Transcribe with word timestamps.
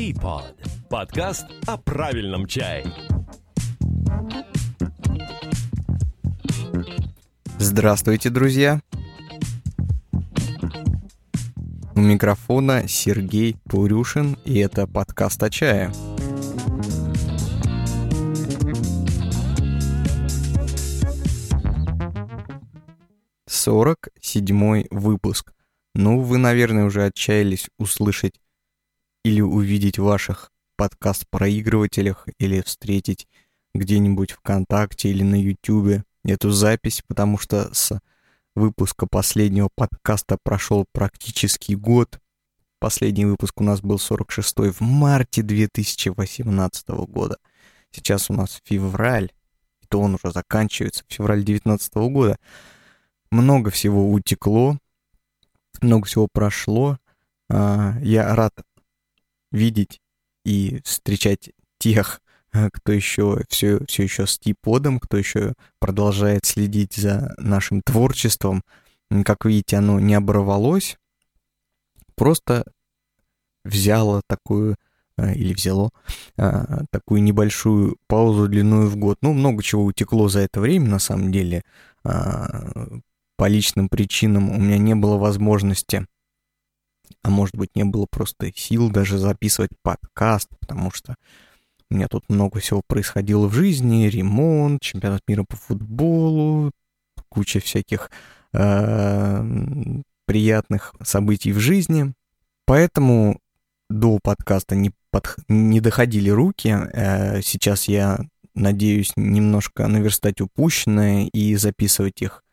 Teapot. 0.00 0.56
Подкаст 0.88 1.44
о 1.66 1.76
правильном 1.76 2.46
чае. 2.46 2.86
Здравствуйте, 7.58 8.30
друзья! 8.30 8.80
У 11.94 12.00
микрофона 12.00 12.88
Сергей 12.88 13.58
Пурюшин, 13.68 14.38
и 14.46 14.58
это 14.60 14.86
подкаст 14.86 15.42
о 15.42 15.50
чае. 15.50 15.92
Сорок 23.46 24.08
седьмой 24.18 24.86
выпуск. 24.90 25.52
Ну, 25.94 26.22
вы, 26.22 26.38
наверное, 26.38 26.86
уже 26.86 27.04
отчаялись 27.04 27.68
услышать 27.76 28.40
или 29.24 29.40
увидеть 29.40 29.98
ваших 29.98 30.50
подкаст-проигрывателях, 30.76 32.26
или 32.38 32.62
встретить 32.62 33.28
где-нибудь 33.74 34.32
ВКонтакте 34.32 35.10
или 35.10 35.22
на 35.22 35.40
Ютубе 35.40 36.04
эту 36.24 36.50
запись, 36.50 37.02
потому 37.06 37.38
что 37.38 37.72
с 37.74 38.00
выпуска 38.54 39.06
последнего 39.06 39.68
подкаста 39.74 40.38
прошел 40.42 40.86
практически 40.92 41.74
год. 41.74 42.20
Последний 42.78 43.26
выпуск 43.26 43.60
у 43.60 43.64
нас 43.64 43.80
был 43.80 43.96
46-й 43.96 44.70
в 44.70 44.80
марте 44.80 45.42
2018 45.42 46.88
года. 46.88 47.36
Сейчас 47.90 48.30
у 48.30 48.32
нас 48.32 48.60
февраль, 48.64 49.30
и 49.82 49.86
то 49.86 50.00
он 50.00 50.14
уже 50.14 50.32
заканчивается, 50.32 51.04
февраль 51.08 51.44
2019 51.44 51.94
года. 52.10 52.38
Много 53.30 53.70
всего 53.70 54.10
утекло, 54.10 54.78
много 55.82 56.06
всего 56.06 56.26
прошло. 56.32 56.98
А, 57.50 57.96
я 58.00 58.34
рад 58.34 58.54
видеть 59.50 60.00
и 60.44 60.80
встречать 60.84 61.50
тех, 61.78 62.20
э, 62.52 62.68
кто 62.72 62.92
еще 62.92 63.42
все, 63.48 63.84
все 63.86 64.02
еще 64.04 64.26
с 64.26 64.38
типодом, 64.38 64.98
кто 65.00 65.16
еще 65.16 65.54
продолжает 65.78 66.44
следить 66.46 66.94
за 66.94 67.34
нашим 67.38 67.82
творчеством. 67.82 68.62
Как 69.24 69.44
видите, 69.44 69.76
оно 69.76 69.98
не 69.98 70.14
оборвалось, 70.14 70.96
просто 72.14 72.64
взяло 73.64 74.22
такую 74.26 74.76
э, 75.16 75.34
или 75.34 75.52
взяло 75.52 75.90
а, 76.36 76.84
такую 76.90 77.22
небольшую 77.22 77.96
паузу 78.06 78.48
длиной 78.48 78.86
в 78.86 78.96
год. 78.96 79.18
Ну, 79.22 79.32
много 79.32 79.62
чего 79.62 79.84
утекло 79.84 80.28
за 80.28 80.40
это 80.40 80.60
время, 80.60 80.88
на 80.88 80.98
самом 80.98 81.32
деле. 81.32 81.62
А, 82.04 82.70
по 83.36 83.48
личным 83.48 83.88
причинам 83.88 84.50
у 84.50 84.58
меня 84.58 84.78
не 84.78 84.94
было 84.94 85.16
возможности 85.16 86.06
а 87.22 87.30
может 87.30 87.56
быть 87.56 87.74
не 87.74 87.84
было 87.84 88.06
просто 88.10 88.52
сил 88.54 88.90
даже 88.90 89.18
записывать 89.18 89.70
подкаст, 89.82 90.48
потому 90.60 90.90
что 90.90 91.14
у 91.90 91.94
меня 91.94 92.08
тут 92.08 92.28
много 92.28 92.60
всего 92.60 92.82
происходило 92.86 93.46
в 93.48 93.54
жизни, 93.54 94.06
ремонт, 94.06 94.80
чемпионат 94.80 95.22
мира 95.26 95.44
по 95.44 95.56
футболу, 95.56 96.70
куча 97.28 97.60
всяких 97.60 98.10
э, 98.52 99.44
приятных 100.26 100.94
событий 101.02 101.52
в 101.52 101.58
жизни. 101.58 102.12
Поэтому 102.64 103.40
до 103.88 104.20
подкаста 104.22 104.76
не, 104.76 104.92
под, 105.10 105.34
не 105.48 105.80
доходили 105.80 106.30
руки. 106.30 106.68
Э, 106.68 107.42
сейчас 107.42 107.88
я 107.88 108.20
надеюсь 108.54 109.12
немножко 109.16 109.88
наверстать 109.88 110.40
упущенное 110.40 111.28
и 111.32 111.56
записывать 111.56 112.22
их, 112.22 112.44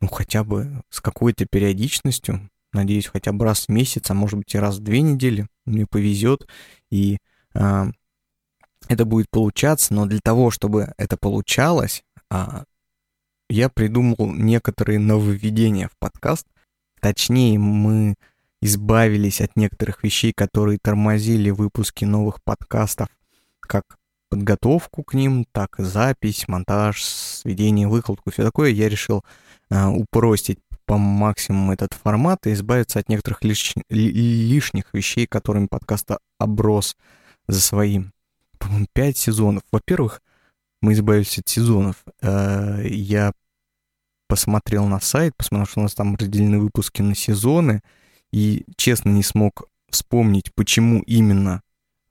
ну, 0.00 0.08
хотя 0.08 0.44
бы 0.44 0.82
с 0.88 1.00
какой-то 1.00 1.44
периодичностью. 1.44 2.48
Надеюсь, 2.72 3.06
хотя 3.06 3.32
бы 3.32 3.44
раз 3.44 3.66
в 3.66 3.68
месяц, 3.70 4.10
а 4.10 4.14
может 4.14 4.38
быть 4.38 4.54
и 4.54 4.58
раз 4.58 4.76
в 4.76 4.82
две 4.82 5.00
недели 5.00 5.46
мне 5.64 5.86
повезет, 5.86 6.46
и 6.90 7.18
э, 7.54 7.84
это 8.88 9.04
будет 9.04 9.30
получаться. 9.30 9.94
Но 9.94 10.06
для 10.06 10.20
того, 10.22 10.50
чтобы 10.50 10.92
это 10.98 11.16
получалось, 11.16 12.02
э, 12.30 12.64
я 13.48 13.68
придумал 13.70 14.32
некоторые 14.32 14.98
нововведения 14.98 15.88
в 15.88 15.96
подкаст. 15.98 16.46
Точнее, 17.00 17.58
мы 17.58 18.16
избавились 18.60 19.40
от 19.40 19.56
некоторых 19.56 20.02
вещей, 20.02 20.32
которые 20.34 20.78
тормозили 20.82 21.50
выпуски 21.50 22.04
новых 22.04 22.42
подкастов, 22.42 23.08
как 23.60 23.84
подготовку 24.28 25.02
к 25.04 25.14
ним, 25.14 25.46
так 25.52 25.80
и 25.80 25.84
запись, 25.84 26.48
монтаж, 26.48 27.02
сведение, 27.02 27.88
выкладку, 27.88 28.30
все 28.30 28.44
такое. 28.44 28.70
Я 28.70 28.88
решил 28.88 29.24
э, 29.70 29.86
упростить 29.86 30.58
по 30.88 30.96
максимуму 30.96 31.74
этот 31.74 31.92
формат 31.92 32.46
и 32.46 32.54
избавиться 32.54 32.98
от 32.98 33.10
некоторых 33.10 33.44
лиш... 33.44 33.74
лишних 33.90 34.84
вещей, 34.94 35.26
которыми 35.26 35.66
подкаст 35.66 36.12
оброс 36.38 36.96
за 37.46 37.60
своим, 37.60 38.12
по-моему, 38.58 38.86
пять 38.94 39.18
сезонов. 39.18 39.62
Во-первых, 39.70 40.22
мы 40.80 40.94
избавились 40.94 41.38
от 41.38 41.46
сезонов. 41.46 41.96
Э, 42.22 42.80
я 42.88 43.32
посмотрел 44.28 44.86
на 44.86 44.98
сайт, 44.98 45.34
посмотрел, 45.36 45.66
что 45.66 45.80
у 45.80 45.82
нас 45.82 45.94
там 45.94 46.16
разделены 46.16 46.58
выпуски 46.58 47.02
на 47.02 47.14
сезоны, 47.14 47.82
и 48.32 48.64
честно 48.76 49.10
не 49.10 49.22
смог 49.22 49.68
вспомнить, 49.90 50.54
почему 50.54 51.02
именно 51.02 51.60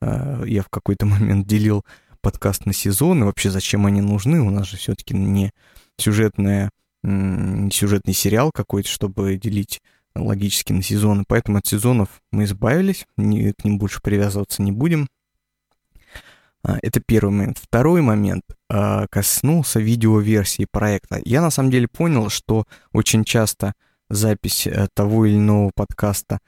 э, 0.01 0.43
я 0.45 0.61
в 0.61 0.69
какой-то 0.69 1.07
момент 1.07 1.47
делил 1.47 1.83
подкаст 2.21 2.67
на 2.67 2.73
сезоны, 2.73 3.25
вообще 3.25 3.49
зачем 3.49 3.87
они 3.87 4.01
нужны, 4.01 4.39
у 4.39 4.51
нас 4.51 4.67
же 4.67 4.77
все-таки 4.77 5.15
не 5.15 5.51
сюжетная 5.97 6.69
сюжетный 7.03 8.13
сериал 8.13 8.51
какой-то, 8.51 8.89
чтобы 8.89 9.37
делить 9.37 9.81
логически 10.15 10.73
на 10.73 10.81
сезоны. 10.81 11.23
Поэтому 11.27 11.57
от 11.57 11.65
сезонов 11.65 12.21
мы 12.31 12.45
избавились, 12.45 13.05
не, 13.17 13.53
к 13.53 13.63
ним 13.63 13.77
больше 13.77 14.01
привязываться 14.01 14.61
не 14.61 14.71
будем. 14.71 15.07
А, 16.63 16.77
это 16.81 16.99
первый 16.99 17.31
момент. 17.31 17.59
Второй 17.59 18.01
момент 18.01 18.43
а, 18.69 19.07
коснулся 19.07 19.79
видеоверсии 19.79 20.67
проекта. 20.69 21.21
Я 21.23 21.41
на 21.41 21.51
самом 21.51 21.71
деле 21.71 21.87
понял, 21.87 22.29
что 22.29 22.65
очень 22.91 23.23
часто 23.23 23.73
запись 24.09 24.67
э, 24.67 24.87
того 24.93 25.25
или 25.25 25.35
иного 25.35 25.71
подкаста 25.75 26.39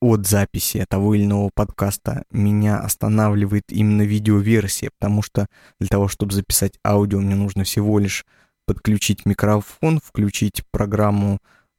от 0.00 0.26
записи 0.26 0.84
того 0.88 1.14
или 1.14 1.24
иного 1.24 1.50
подкаста 1.54 2.24
меня 2.30 2.78
останавливает 2.78 3.64
именно 3.72 4.02
видеоверсия, 4.02 4.90
потому 4.98 5.22
что 5.22 5.46
для 5.80 5.88
того, 5.88 6.08
чтобы 6.08 6.34
записать 6.34 6.78
аудио, 6.84 7.20
мне 7.20 7.34
нужно 7.34 7.64
всего 7.64 7.98
лишь 7.98 8.24
подключить 8.66 9.24
микрофон, 9.26 10.00
включить 10.04 10.62
программу 10.70 11.38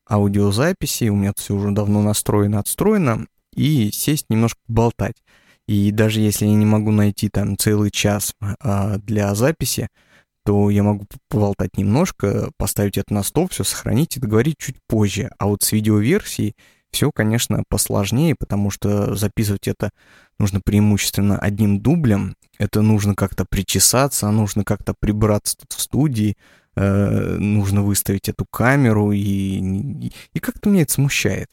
аудиозаписи, 0.10 1.10
у 1.10 1.16
меня 1.16 1.34
все 1.36 1.54
уже 1.54 1.72
давно 1.72 2.02
настроено, 2.02 2.60
отстроено, 2.60 3.28
и 3.54 3.92
сесть 3.92 4.26
немножко 4.30 4.60
болтать. 4.68 5.16
И 5.68 5.92
даже 5.92 6.22
если 6.22 6.46
я 6.46 6.54
не 6.54 6.66
могу 6.66 6.92
найти 6.92 7.30
там 7.30 7.58
целый 7.58 7.92
час 7.92 8.34
а, 8.40 8.98
для 9.00 9.36
записи, 9.36 9.90
то 10.46 10.70
я 10.70 10.82
могу 10.82 11.06
поболтать 11.28 11.78
немножко, 11.78 12.52
поставить 12.58 12.98
это 12.98 13.14
на 13.14 13.24
стол, 13.24 13.50
все 13.50 13.66
сохранить 13.66 14.16
и 14.16 14.22
договорить 14.22 14.58
чуть 14.58 14.78
позже. 14.88 15.30
А 15.40 15.48
вот 15.48 15.62
с 15.64 15.74
видеоверсией 15.74 16.56
все, 16.90 17.12
конечно, 17.12 17.64
посложнее, 17.68 18.34
потому 18.40 18.70
что 18.70 19.14
записывать 19.16 19.68
это 19.68 19.92
нужно 20.40 20.62
преимущественно 20.62 21.38
одним 21.38 21.82
дублем. 21.82 22.36
Это 22.60 22.82
нужно 22.82 23.14
как-то 23.14 23.44
причесаться, 23.44 24.32
нужно 24.32 24.64
как-то 24.64 24.94
прибраться 24.98 25.58
тут 25.58 25.74
в 25.74 25.82
студии, 25.82 26.38
нужно 26.80 27.82
выставить 27.82 28.30
эту 28.30 28.46
камеру, 28.46 29.12
и, 29.12 30.10
и 30.34 30.40
как-то 30.40 30.70
меня 30.70 30.84
это 30.84 30.94
смущает. 30.94 31.50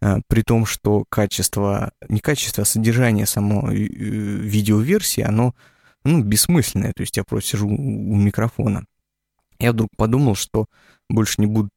Э, 0.00 0.18
при 0.26 0.42
том, 0.42 0.66
что 0.66 1.04
качество, 1.08 1.92
не 2.08 2.20
качество, 2.20 2.62
а 2.62 2.66
содержание 2.66 3.26
самой 3.26 3.86
э, 3.86 3.88
видеоверсии, 3.88 5.22
оно 5.22 5.54
ну, 6.04 6.22
бессмысленное, 6.22 6.92
то 6.94 7.02
есть 7.02 7.16
я 7.16 7.24
просто 7.24 7.50
сижу 7.50 7.68
у 7.68 8.16
микрофона. 8.16 8.84
Я 9.58 9.72
вдруг 9.72 9.90
подумал, 9.96 10.34
что 10.34 10.66
больше 11.08 11.36
не 11.38 11.46
буду 11.46 11.70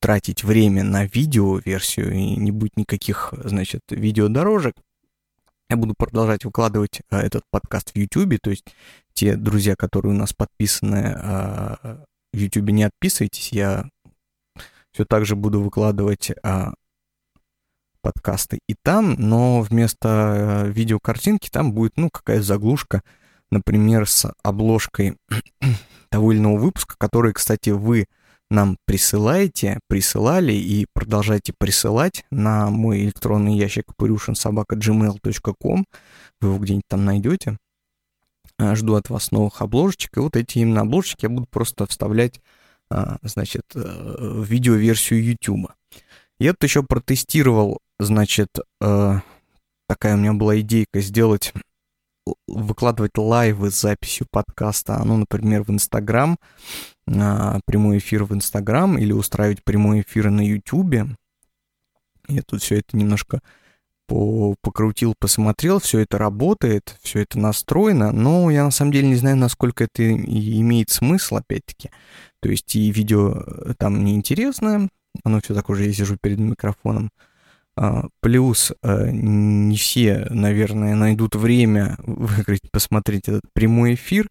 тратить 0.00 0.42
время 0.42 0.82
на 0.82 1.04
видеоверсию, 1.04 2.12
и 2.12 2.36
не 2.36 2.50
будет 2.50 2.76
никаких, 2.76 3.34
значит, 3.44 3.82
видеодорожек. 3.90 4.74
Я 5.68 5.76
буду 5.76 5.94
продолжать 5.96 6.44
выкладывать 6.44 7.02
этот 7.10 7.44
подкаст 7.50 7.92
в 7.92 7.96
YouTube, 7.96 8.40
то 8.42 8.50
есть 8.50 8.64
те 9.20 9.36
друзья, 9.36 9.74
которые 9.76 10.14
у 10.14 10.16
нас 10.16 10.32
подписаны 10.32 11.14
а, 11.14 12.04
в 12.32 12.38
YouTube, 12.38 12.70
не 12.70 12.84
отписывайтесь. 12.84 13.52
Я 13.52 13.84
все 14.92 15.04
так 15.04 15.26
же 15.26 15.36
буду 15.36 15.60
выкладывать 15.60 16.30
а, 16.42 16.72
подкасты 18.00 18.60
и 18.66 18.74
там, 18.82 19.16
но 19.18 19.60
вместо 19.60 20.08
а, 20.08 20.64
видеокартинки 20.68 21.50
там 21.50 21.74
будет, 21.74 21.98
ну, 21.98 22.08
какая 22.08 22.40
заглушка, 22.40 23.02
например, 23.50 24.08
с 24.08 24.32
обложкой 24.42 25.18
того 26.08 26.32
или 26.32 26.38
иного 26.38 26.56
выпуска, 26.56 26.94
который, 26.96 27.34
кстати, 27.34 27.68
вы 27.68 28.06
нам 28.48 28.78
присылаете, 28.86 29.80
присылали 29.86 30.54
и 30.54 30.86
продолжайте 30.94 31.52
присылать 31.58 32.24
на 32.30 32.70
мой 32.70 33.02
электронный 33.02 33.54
ящик 33.54 33.84
purushinsobaka.gmail.com. 34.00 35.84
Вы 36.40 36.48
его 36.48 36.58
где-нибудь 36.58 36.88
там 36.88 37.04
найдете. 37.04 37.58
А, 38.58 38.74
жду 38.74 38.94
от 38.94 39.08
вас 39.08 39.30
новых 39.30 39.62
обложечек, 39.62 40.16
и 40.16 40.20
вот 40.20 40.36
эти 40.36 40.58
именно 40.58 40.82
обложечки 40.82 41.24
я 41.24 41.30
буду 41.30 41.46
просто 41.50 41.86
вставлять, 41.86 42.40
а, 42.90 43.16
значит, 43.22 43.64
э, 43.74 43.80
в 43.80 44.44
видеоверсию 44.44 45.24
YouTube. 45.24 45.70
Я 46.38 46.52
тут 46.52 46.64
еще 46.64 46.82
протестировал, 46.82 47.78
значит, 47.98 48.48
э, 48.82 49.20
такая 49.88 50.14
у 50.14 50.18
меня 50.18 50.34
была 50.34 50.60
идейка 50.60 51.00
сделать, 51.00 51.54
выкладывать 52.46 53.16
лайвы 53.16 53.70
с 53.70 53.80
записью 53.80 54.26
подкаста, 54.30 55.02
ну, 55.04 55.16
например, 55.16 55.62
в 55.62 55.70
Инстаграм, 55.70 56.38
а, 57.06 57.60
прямой 57.64 57.98
эфир 57.98 58.24
в 58.24 58.34
Инстаграм 58.34 58.98
или 58.98 59.12
устраивать 59.12 59.64
прямой 59.64 60.02
эфир 60.02 60.30
на 60.30 60.46
Ютубе. 60.46 61.06
Я 62.28 62.42
тут 62.42 62.62
все 62.62 62.78
это 62.78 62.96
немножко 62.96 63.40
по 64.10 64.56
покрутил, 64.60 65.14
посмотрел, 65.16 65.78
все 65.78 66.00
это 66.00 66.18
работает, 66.18 66.96
все 67.00 67.20
это 67.20 67.38
настроено, 67.38 68.10
но 68.10 68.50
я 68.50 68.64
на 68.64 68.72
самом 68.72 68.90
деле 68.90 69.06
не 69.06 69.14
знаю, 69.14 69.36
насколько 69.36 69.84
это 69.84 70.12
имеет 70.12 70.90
смысл, 70.90 71.36
опять-таки. 71.36 71.90
То 72.42 72.48
есть 72.48 72.74
и 72.74 72.90
видео 72.90 73.34
э, 73.34 73.74
там 73.78 74.04
неинтересное, 74.04 74.88
оно 75.22 75.40
все 75.40 75.54
такое 75.54 75.76
же, 75.76 75.84
я 75.84 75.92
сижу 75.92 76.16
перед 76.20 76.40
микрофоном. 76.40 77.10
А, 77.76 78.08
плюс 78.18 78.72
э, 78.82 79.10
не 79.12 79.76
все, 79.76 80.26
наверное, 80.28 80.96
найдут 80.96 81.36
время 81.36 81.96
выиграть, 82.04 82.68
посмотреть 82.72 83.28
этот 83.28 83.42
прямой 83.52 83.94
эфир. 83.94 84.28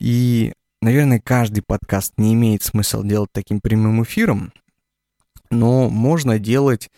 И, 0.00 0.52
наверное, 0.82 1.20
каждый 1.22 1.62
подкаст 1.64 2.14
не 2.16 2.34
имеет 2.34 2.64
смысла 2.64 3.04
делать 3.04 3.30
таким 3.32 3.60
прямым 3.60 4.02
эфиром, 4.02 4.52
но 5.50 5.88
можно 5.88 6.40
делать 6.40 6.90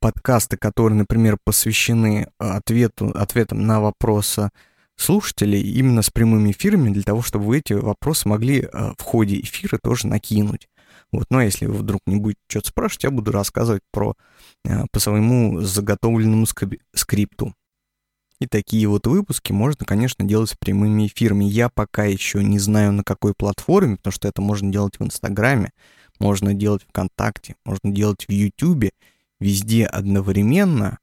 подкасты, 0.00 0.56
которые, 0.56 0.98
например, 0.98 1.38
посвящены 1.44 2.28
э, 2.38 2.44
ответу, 2.44 3.10
ответам 3.14 3.66
на 3.66 3.80
вопросы 3.80 4.50
слушателей 4.96 5.60
именно 5.60 6.02
с 6.02 6.10
прямыми 6.10 6.50
эфирами 6.50 6.90
для 6.90 7.02
того, 7.02 7.22
чтобы 7.22 7.46
вы 7.46 7.58
эти 7.58 7.72
вопросы 7.72 8.28
могли 8.28 8.62
э, 8.62 8.92
в 8.98 9.02
ходе 9.02 9.40
эфира 9.40 9.78
тоже 9.82 10.06
накинуть. 10.06 10.68
Вот, 11.12 11.26
но 11.30 11.40
если 11.40 11.66
вы 11.66 11.74
вдруг 11.74 12.00
не 12.06 12.16
будете 12.16 12.40
что-то 12.48 12.68
спрашивать, 12.68 13.04
я 13.04 13.10
буду 13.10 13.32
рассказывать 13.32 13.82
про 13.92 14.14
э, 14.64 14.84
по 14.90 15.00
своему 15.00 15.60
заготовленному 15.60 16.46
скрипту. 16.94 17.54
И 18.40 18.46
такие 18.46 18.86
вот 18.86 19.06
выпуски 19.06 19.52
можно, 19.52 19.84
конечно, 19.84 20.24
делать 20.24 20.56
прямыми 20.60 21.06
эфирами. 21.06 21.44
Я 21.44 21.68
пока 21.68 22.04
еще 22.04 22.44
не 22.44 22.58
знаю, 22.58 22.92
на 22.92 23.02
какой 23.02 23.34
платформе, 23.34 23.96
потому 23.96 24.12
что 24.12 24.28
это 24.28 24.40
можно 24.42 24.70
делать 24.70 24.98
в 24.98 25.04
Инстаграме, 25.04 25.72
можно 26.20 26.54
делать 26.54 26.82
ВКонтакте, 26.88 27.56
можно 27.64 27.90
делать 27.90 28.26
в 28.28 28.32
Ютубе 28.32 28.92
везде 29.40 29.86
одновременно 29.86 30.98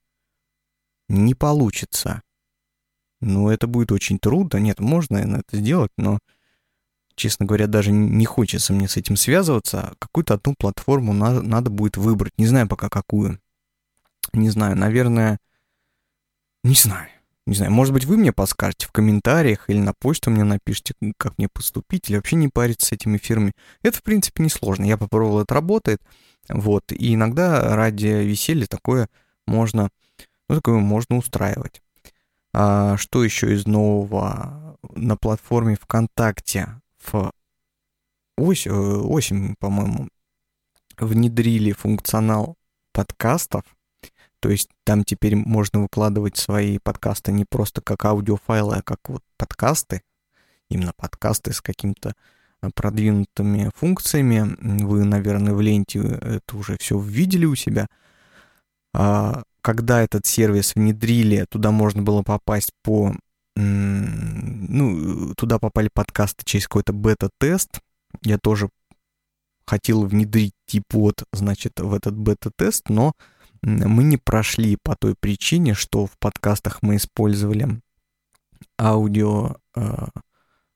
не 1.07 1.35
получится. 1.35 2.21
Ну, 3.21 3.49
это 3.49 3.67
будет 3.67 3.91
очень 3.91 4.19
трудно. 4.19 4.57
Нет, 4.57 4.79
можно, 4.79 5.17
это 5.17 5.57
сделать, 5.57 5.91
но, 5.97 6.19
честно 7.15 7.45
говоря, 7.45 7.67
даже 7.67 7.91
не 7.91 8.25
хочется 8.25 8.73
мне 8.73 8.87
с 8.87 8.97
этим 8.97 9.15
связываться. 9.15 9.95
Какую-то 9.99 10.35
одну 10.35 10.55
платформу 10.57 11.13
надо, 11.13 11.41
надо 11.41 11.69
будет 11.69 11.97
выбрать. 11.97 12.33
Не 12.37 12.47
знаю 12.47 12.67
пока 12.67 12.89
какую. 12.89 13.39
Не 14.33 14.49
знаю, 14.49 14.75
наверное... 14.75 15.39
Не 16.63 16.75
знаю. 16.75 17.09
Не 17.45 17.55
знаю, 17.55 17.71
может 17.71 17.93
быть, 17.93 18.05
вы 18.05 18.17
мне 18.17 18.33
подскажете 18.33 18.87
в 18.87 18.91
комментариях 18.91 19.69
или 19.69 19.79
на 19.79 19.93
почту 19.93 20.31
мне 20.31 20.43
напишите, 20.43 20.95
как 21.17 21.37
мне 21.37 21.47
поступить, 21.47 22.09
или 22.09 22.17
вообще 22.17 22.37
не 22.37 22.47
париться 22.47 22.87
с 22.87 22.91
этими 22.91 23.17
фирмами. 23.17 23.53
Это, 23.83 23.99
в 23.99 24.03
принципе, 24.03 24.43
несложно. 24.43 24.85
Я 24.85 24.97
попробовал, 24.97 25.41
это 25.41 25.53
работает. 25.53 26.01
Вот, 26.49 26.91
и 26.91 27.13
иногда 27.13 27.75
ради 27.75 28.07
веселья 28.07 28.65
такое 28.65 29.09
можно, 29.45 29.89
ну, 30.49 30.55
такое 30.55 30.79
можно 30.79 31.17
устраивать. 31.17 31.81
А, 32.53 32.97
что 32.97 33.23
еще 33.23 33.53
из 33.53 33.67
нового 33.67 34.77
на 34.95 35.17
платформе 35.17 35.75
ВКонтакте 35.75 36.81
в 37.03 37.31
ось, 38.37 38.67
э, 38.67 38.71
осень, 38.71 39.55
по-моему, 39.59 40.07
внедрили 40.97 41.71
функционал 41.73 42.57
подкастов. 42.91 43.63
То 44.45 44.51
есть 44.51 44.69
там 44.83 45.03
теперь 45.03 45.35
можно 45.35 45.81
выкладывать 45.81 46.37
свои 46.37 46.77
подкасты 46.77 47.31
не 47.31 47.45
просто 47.45 47.81
как 47.81 48.05
аудиофайлы, 48.05 48.75
а 48.75 48.83
как 48.83 48.99
вот 49.07 49.23
подкасты. 49.37 50.03
Именно 50.69 50.93
подкасты 50.95 51.51
с 51.51 51.61
каким-то 51.61 52.13
продвинутыми 52.75 53.71
функциями. 53.75 54.55
Вы, 54.83 55.03
наверное, 55.03 55.55
в 55.55 55.61
ленте 55.61 55.97
это 55.97 56.57
уже 56.57 56.77
все 56.77 56.99
видели 56.99 57.45
у 57.45 57.55
себя. 57.55 57.87
А, 58.93 59.41
когда 59.61 60.03
этот 60.03 60.27
сервис 60.27 60.75
внедрили, 60.75 61.47
туда 61.49 61.71
можно 61.71 62.03
было 62.03 62.21
попасть 62.21 62.69
по... 62.83 63.15
Ну, 63.55 65.33
туда 65.33 65.57
попали 65.57 65.89
подкасты 65.91 66.45
через 66.45 66.67
какой-то 66.67 66.93
бета-тест. 66.93 67.79
Я 68.21 68.37
тоже 68.37 68.69
хотел 69.65 70.05
внедрить 70.05 70.53
типот, 70.67 71.23
значит, 71.33 71.79
в 71.79 71.95
этот 71.95 72.15
бета-тест, 72.15 72.89
но 72.89 73.13
мы 73.65 74.03
не 74.03 74.17
прошли 74.17 74.77
по 74.81 74.95
той 74.95 75.15
причине, 75.19 75.73
что 75.73 76.05
в 76.05 76.17
подкастах 76.19 76.79
мы 76.81 76.97
использовали 76.97 77.81
аудио, 78.79 79.55
а, 79.75 80.09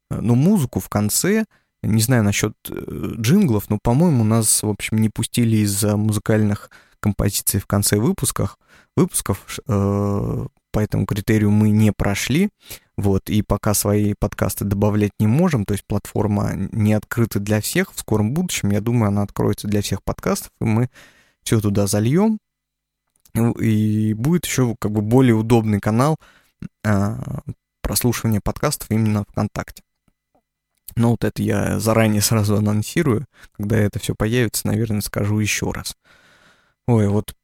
ну, 0.09 0.36
музыку 0.36 0.80
в 0.80 0.89
конце, 0.89 1.45
не 1.81 2.01
знаю 2.01 2.24
насчет 2.24 2.53
э, 2.69 3.13
джинглов, 3.18 3.69
но, 3.69 3.77
по-моему, 3.81 4.24
нас, 4.24 4.63
в 4.63 4.69
общем, 4.69 4.97
не 4.97 5.09
пустили 5.09 5.57
из-за 5.57 5.95
музыкальных 5.95 6.69
композиций 7.00 7.59
в 7.59 7.68
конце 7.68 7.97
выпусках. 7.97 8.57
Выпусков 8.97 9.59
э, 9.68 10.47
по 10.71 10.80
этому 10.80 11.06
критерию 11.06 11.51
мы 11.51 11.69
не 11.69 11.94
прошли. 11.94 12.50
Вот, 12.97 13.30
и 13.30 13.42
пока 13.44 13.74
свои 13.74 14.13
подкасты 14.19 14.65
добавлять 14.65 15.12
не 15.19 15.27
можем, 15.27 15.63
то 15.63 15.74
есть 15.74 15.85
платформа 15.88 16.51
не 16.56 16.94
открыта 16.94 17.39
для 17.39 17.62
всех. 17.62 17.94
В 17.94 18.00
скором 18.00 18.33
будущем, 18.33 18.71
я 18.71 18.81
думаю, 18.81 19.07
она 19.07 19.21
откроется 19.21 19.68
для 19.68 19.81
всех 19.81 20.03
подкастов, 20.03 20.51
и 20.59 20.65
мы 20.65 20.89
все 21.44 21.62
туда 21.62 21.88
зальем. 21.88 22.39
И 23.34 24.14
будет 24.14 24.46
еще 24.46 24.76
как 24.80 24.92
бы 24.92 25.02
более 25.02 25.36
удобный 25.36 25.80
канал 25.80 26.18
э, 26.84 27.16
прослушивания 27.81 28.42
подкастов 28.44 28.90
именно 28.92 29.24
ВКонтакте. 29.30 29.84
Но 30.96 31.12
вот 31.12 31.24
это 31.24 31.42
я 31.42 31.80
заранее 31.80 32.22
сразу 32.22 32.58
анонсирую. 32.58 33.26
Когда 33.56 33.78
это 33.78 34.00
все 34.00 34.16
появится, 34.16 34.68
наверное, 34.68 35.02
скажу 35.02 35.40
еще 35.40 35.72
раз. 35.72 35.96
Ой, 36.88 37.08
вот 37.08 37.36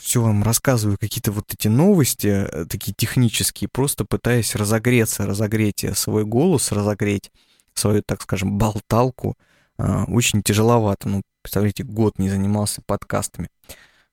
все 0.00 0.20
вам 0.22 0.42
рассказываю, 0.42 0.98
какие-то 0.98 1.32
вот 1.32 1.52
эти 1.52 1.68
новости, 1.68 2.26
э, 2.26 2.66
такие 2.66 2.92
технические, 2.92 3.68
просто 3.72 4.04
пытаясь 4.04 4.54
разогреться, 4.54 5.26
разогреть 5.26 5.84
свой 5.94 6.24
голос, 6.24 6.72
разогреть 6.72 7.30
свою, 7.74 8.02
так 8.02 8.22
скажем, 8.22 8.58
болталку. 8.58 9.36
А, 9.78 10.04
очень 10.04 10.42
тяжеловато. 10.42 11.08
Ну, 11.08 11.22
представляете, 11.42 11.84
год 11.84 12.18
не 12.18 12.28
занимался 12.28 12.82
подкастами. 12.84 13.48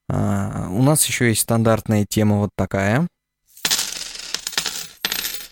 А, 0.08 0.68
у 0.70 0.82
нас 0.82 1.04
еще 1.06 1.28
есть 1.28 1.42
стандартная 1.42 2.06
тема 2.06 2.38
вот 2.38 2.50
такая 2.56 3.08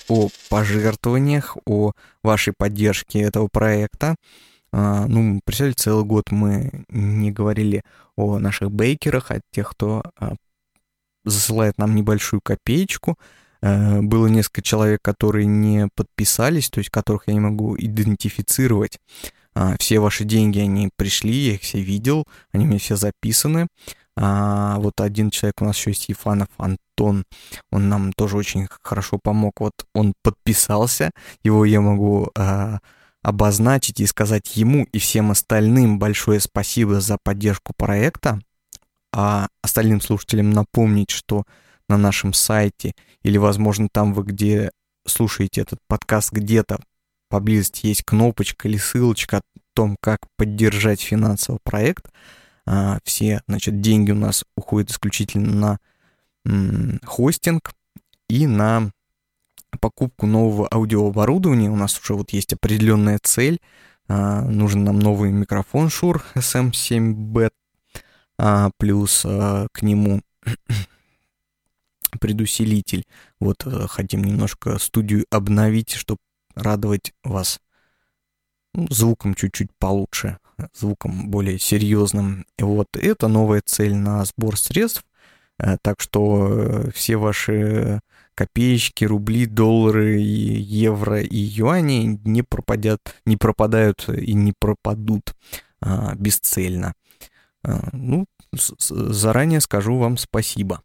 о 0.09 0.29
пожертвованиях, 0.49 1.57
о 1.67 1.93
вашей 2.23 2.53
поддержке 2.57 3.21
этого 3.21 3.49
проекта. 3.49 4.17
А, 4.73 5.07
ну, 5.07 5.41
представьте, 5.45 5.83
целый 5.83 6.05
год 6.05 6.31
мы 6.31 6.85
не 6.89 7.31
говорили 7.31 7.83
о 8.17 8.39
наших 8.39 8.71
бейкерах, 8.71 9.31
о 9.31 9.41
тех, 9.53 9.71
кто 9.71 10.03
а, 10.19 10.35
засылает 11.25 11.79
нам 11.79 11.95
небольшую 11.95 12.41
копеечку. 12.43 13.19
А, 13.63 14.01
было 14.03 14.27
несколько 14.27 14.63
человек, 14.63 15.01
которые 15.03 15.47
не 15.47 15.89
подписались, 15.95 16.71
то 16.71 16.79
есть 16.79 16.91
которых 16.91 17.25
я 17.27 17.35
не 17.35 17.41
могу 17.41 17.77
идентифицировать. 17.77 18.99
Все 19.79 20.01
ваши 20.01 20.25
деньги, 20.25 20.59
они 20.59 20.91
пришли, 20.97 21.33
я 21.33 21.55
их 21.55 21.63
все 21.63 21.81
видел, 21.81 22.27
они 22.53 22.67
у 22.67 22.69
меня 22.69 22.79
все 22.79 22.95
записаны. 22.95 23.69
А, 24.19 24.79
вот 24.79 25.01
один 25.01 25.31
человек 25.31 25.61
у 25.61 25.67
нас 25.67 25.77
еще 25.77 25.91
есть, 25.91 26.09
Ефанов 26.09 26.49
Антон, 26.57 27.25
он 27.71 27.89
нам 27.89 28.13
тоже 28.15 28.37
очень 28.37 28.67
хорошо 28.83 29.19
помог. 29.23 29.61
Вот 29.61 29.75
он 29.95 30.15
подписался, 30.23 31.11
его 31.45 31.65
я 31.65 31.81
могу 31.81 32.31
а, 32.35 32.79
обозначить 33.23 34.01
и 34.01 34.07
сказать 34.07 34.57
ему 34.57 34.87
и 34.93 34.99
всем 34.99 35.31
остальным 35.31 35.99
большое 35.99 36.41
спасибо 36.41 37.01
за 37.01 37.19
поддержку 37.23 37.75
проекта. 37.77 38.41
А 39.13 39.49
остальным 39.63 40.01
слушателям 40.01 40.51
напомнить, 40.51 41.11
что 41.11 41.45
на 41.89 41.97
нашем 41.97 42.33
сайте 42.33 42.95
или, 43.23 43.39
возможно, 43.39 43.89
там 43.93 44.15
вы 44.15 44.25
где 44.25 44.71
слушаете 45.07 45.61
этот 45.61 45.79
подкаст 45.87 46.33
где-то 46.33 46.81
поблизости 47.29 47.87
есть 47.87 48.03
кнопочка 48.05 48.69
или 48.69 48.77
ссылочка 48.77 49.39
о 49.39 49.41
том, 49.75 49.97
как 50.01 50.21
поддержать 50.39 51.03
финансово 51.03 51.59
проект– 51.63 52.07
а, 52.67 52.99
все, 53.05 53.43
значит, 53.47 53.81
деньги 53.81 54.11
у 54.11 54.17
нас 54.17 54.45
уходят 54.57 54.91
исключительно 54.91 55.79
на 56.45 56.99
хостинг 57.05 57.73
и 58.29 58.47
на 58.47 58.91
покупку 59.81 60.27
нового 60.27 60.69
аудиооборудования. 60.73 61.71
У 61.71 61.77
нас 61.77 61.99
уже 61.99 62.15
вот 62.15 62.31
есть 62.31 62.53
определенная 62.53 63.19
цель. 63.23 63.61
А, 64.09 64.43
нужен 64.43 64.85
нам 64.85 64.99
новый 64.99 65.31
микрофон 65.31 65.87
Shure 65.87 66.23
SM7B, 66.35 67.51
а, 68.39 68.71
плюс 68.79 69.23
к 69.23 69.83
нему 69.83 70.23
предусилитель. 72.21 73.05
Вот 73.41 73.67
э, 73.67 73.87
хотим 73.89 74.25
немножко 74.25 74.79
студию 74.79 75.27
обновить, 75.31 75.93
чтобы 75.93 76.19
радовать 76.55 77.13
вас 77.23 77.61
ну, 78.73 78.87
звуком 78.89 79.35
чуть-чуть 79.35 79.71
получше 79.79 80.39
звуком 80.75 81.31
более 81.31 81.59
серьезным. 81.59 82.47
И 82.59 82.63
вот 82.63 82.89
это 82.95 83.29
новая 83.29 83.63
цель 83.65 83.95
на 83.95 84.25
сбор 84.25 84.59
средств. 84.59 85.05
Так 85.83 86.01
что 86.01 86.91
все 86.95 87.17
ваши 87.17 88.01
копеечки, 88.37 89.05
рубли, 89.05 89.47
доллары, 89.47 90.19
евро 90.19 91.21
и 91.23 91.39
юани 91.39 92.21
не 92.25 92.43
пропадят, 92.43 93.01
не 93.25 93.37
пропадают 93.37 94.09
и 94.09 94.35
не 94.35 94.53
пропадут 94.59 95.35
а, 95.81 96.15
бесцельно. 96.15 96.93
А, 97.65 97.89
ну, 97.93 98.27
заранее 98.53 99.61
скажу 99.61 99.97
вам 99.97 100.19
спасибо. 100.19 100.83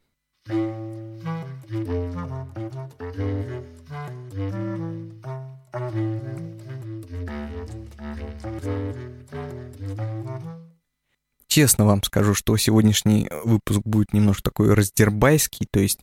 Честно 11.51 11.84
вам 11.84 12.01
скажу, 12.01 12.34
что 12.34 12.55
сегодняшний 12.55 13.27
выпуск 13.43 13.81
будет 13.84 14.13
немножко 14.13 14.41
такой 14.41 14.74
раздербайский, 14.74 15.67
то 15.70 15.81
есть 15.81 16.00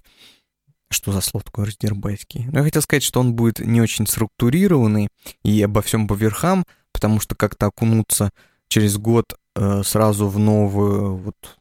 что 0.90 1.10
за 1.10 1.22
слово 1.22 1.42
такое 1.42 1.64
раздербайский? 1.64 2.44
Ну, 2.52 2.58
я 2.58 2.64
хотел 2.64 2.82
сказать, 2.82 3.02
что 3.02 3.20
он 3.20 3.32
будет 3.32 3.58
не 3.58 3.80
очень 3.80 4.06
структурированный 4.06 5.08
и 5.44 5.62
обо 5.62 5.80
всем 5.80 6.06
по 6.06 6.12
верхам, 6.12 6.66
потому 6.92 7.18
что 7.18 7.34
как-то 7.34 7.64
окунуться 7.64 8.30
через 8.68 8.98
год 8.98 9.38
э, 9.56 9.82
сразу 9.84 10.28
в 10.28 10.38
новую, 10.38 11.16
вот 11.16 11.56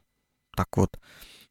так 0.54 0.76
вот, 0.76 0.90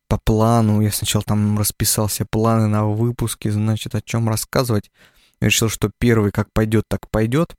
по 0.07 0.19
плану. 0.23 0.81
Я 0.81 0.91
сначала 0.91 1.23
там 1.23 1.57
расписал 1.57 2.07
себе 2.07 2.27
планы 2.29 2.67
на 2.67 2.85
выпуски, 2.85 3.47
значит, 3.49 3.95
о 3.95 4.01
чем 4.01 4.29
рассказывать. 4.29 4.91
Я 5.41 5.47
решил, 5.47 5.69
что 5.69 5.89
первый 5.97 6.31
как 6.31 6.53
пойдет, 6.53 6.83
так 6.87 7.09
пойдет. 7.09 7.55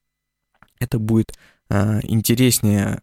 Это 0.78 1.00
будет 1.00 1.36
э, 1.68 1.98
интереснее 2.04 3.02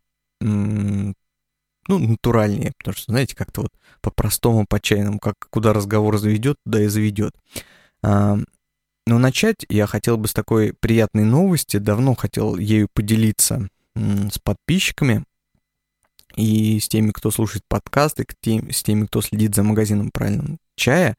ну, 1.88 2.00
натуральнее, 2.00 2.74
потому 2.78 2.96
что, 2.96 3.12
знаете, 3.12 3.36
как-то 3.36 3.62
вот 3.62 3.72
по-простому, 4.02 4.66
по-чайному, 4.68 5.20
как 5.20 5.36
куда 5.50 5.74
разговор 5.74 6.18
заведет, 6.18 6.58
туда 6.64 6.84
и 6.84 6.88
заведет. 6.88 7.34
А, 8.02 8.38
но 9.08 9.20
начать 9.20 9.66
я 9.70 9.88
хотел 9.88 10.18
бы 10.18 10.28
с 10.28 10.34
такой 10.34 10.74
приятной 10.74 11.24
новости, 11.24 11.78
давно 11.78 12.16
хотел 12.16 12.58
ею 12.58 12.88
поделиться 12.94 13.68
с 13.96 14.40
подписчиками 14.40 15.24
и 16.36 16.80
с 16.80 16.88
теми, 16.88 17.12
кто 17.12 17.32
слушает 17.32 17.64
подкасты, 17.68 18.26
с 18.72 18.84
теми, 18.84 19.06
кто 19.06 19.22
следит 19.22 19.56
за 19.56 19.64
магазином 19.64 20.12
правильного 20.12 20.58
чая, 20.76 21.16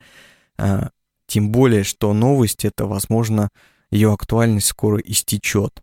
а, 0.58 0.90
тем 1.26 1.50
более, 1.50 1.84
что 1.84 2.12
новость 2.12 2.64
это, 2.64 2.86
возможно, 2.86 3.50
ее 3.90 4.12
актуальность 4.12 4.66
скоро 4.66 4.98
истечет. 4.98 5.82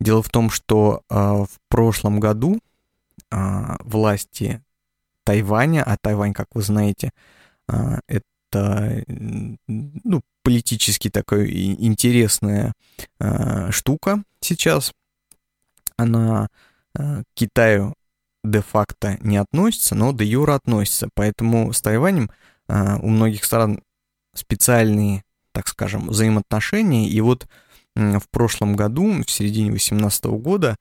Дело 0.00 0.22
в 0.22 0.30
том, 0.30 0.50
что 0.50 1.02
а, 1.08 1.44
в 1.44 1.60
прошлом 1.68 2.18
году 2.18 2.60
а, 3.32 3.78
власти 3.80 4.62
Тайваня, 5.24 5.82
а 5.84 5.96
Тайвань, 5.96 6.34
как 6.34 6.48
вы 6.54 6.62
знаете, 6.62 7.12
а, 7.66 8.00
это 8.06 9.04
ну, 9.08 10.20
политически 10.42 11.08
такая 11.08 11.46
интересная 11.48 12.74
а, 13.18 13.72
штука 13.72 14.22
сейчас. 14.40 14.92
Она 15.96 16.48
к 16.94 17.24
Китаю 17.34 17.94
де-факто 18.44 19.16
не 19.20 19.38
относится, 19.38 19.94
но 19.94 20.12
де 20.12 20.26
юра 20.26 20.56
относится. 20.56 21.08
Поэтому 21.14 21.72
с 21.72 21.80
Тайванем 21.80 22.30
у 22.68 23.08
многих 23.08 23.44
стран 23.44 23.82
специальные, 24.34 25.22
так 25.52 25.68
скажем, 25.68 26.08
взаимоотношения. 26.08 27.08
И 27.08 27.18
вот 27.22 27.46
в 27.94 28.24
прошлом 28.30 28.76
году, 28.76 29.22
в 29.22 29.30
середине 29.30 29.70
2018 29.70 30.24
года, 30.24 30.76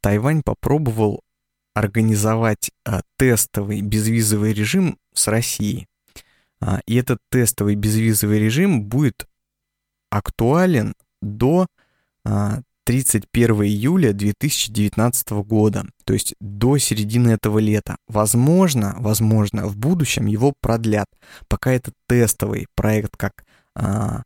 Тайвань 0.00 0.42
попробовал 0.42 1.20
организовать 1.74 2.70
а, 2.84 3.02
тестовый 3.18 3.82
безвизовый 3.82 4.52
режим 4.52 4.98
с 5.12 5.28
Россией. 5.28 5.86
А, 6.60 6.80
и 6.86 6.94
этот 6.96 7.18
тестовый 7.30 7.74
безвизовый 7.74 8.38
режим 8.38 8.84
будет 8.84 9.26
актуален 10.10 10.94
до 11.20 11.66
а, 12.24 12.62
31 12.84 13.62
июля 13.62 14.12
2019 14.12 15.30
года, 15.46 15.86
то 16.04 16.12
есть 16.12 16.34
до 16.38 16.78
середины 16.78 17.30
этого 17.30 17.58
лета. 17.58 17.96
Возможно, 18.08 18.94
возможно, 18.98 19.66
в 19.66 19.76
будущем 19.76 20.26
его 20.26 20.52
продлят, 20.60 21.08
пока 21.48 21.72
этот 21.72 21.94
тестовый 22.06 22.66
проект 22.74 23.16
как 23.16 23.44
а, 23.74 24.22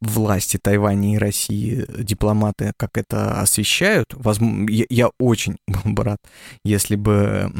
власти 0.00 0.58
Тайваня 0.62 1.14
и 1.14 1.18
России, 1.18 1.84
дипломаты, 1.98 2.72
как 2.76 2.96
это 2.96 3.40
освещают, 3.40 4.14
возможно, 4.14 4.68
я, 4.70 4.84
я 4.88 5.10
очень 5.18 5.56
был 5.66 5.92
бы 5.92 6.04
рад, 6.04 6.18
если 6.64 6.96
бы 6.96 7.50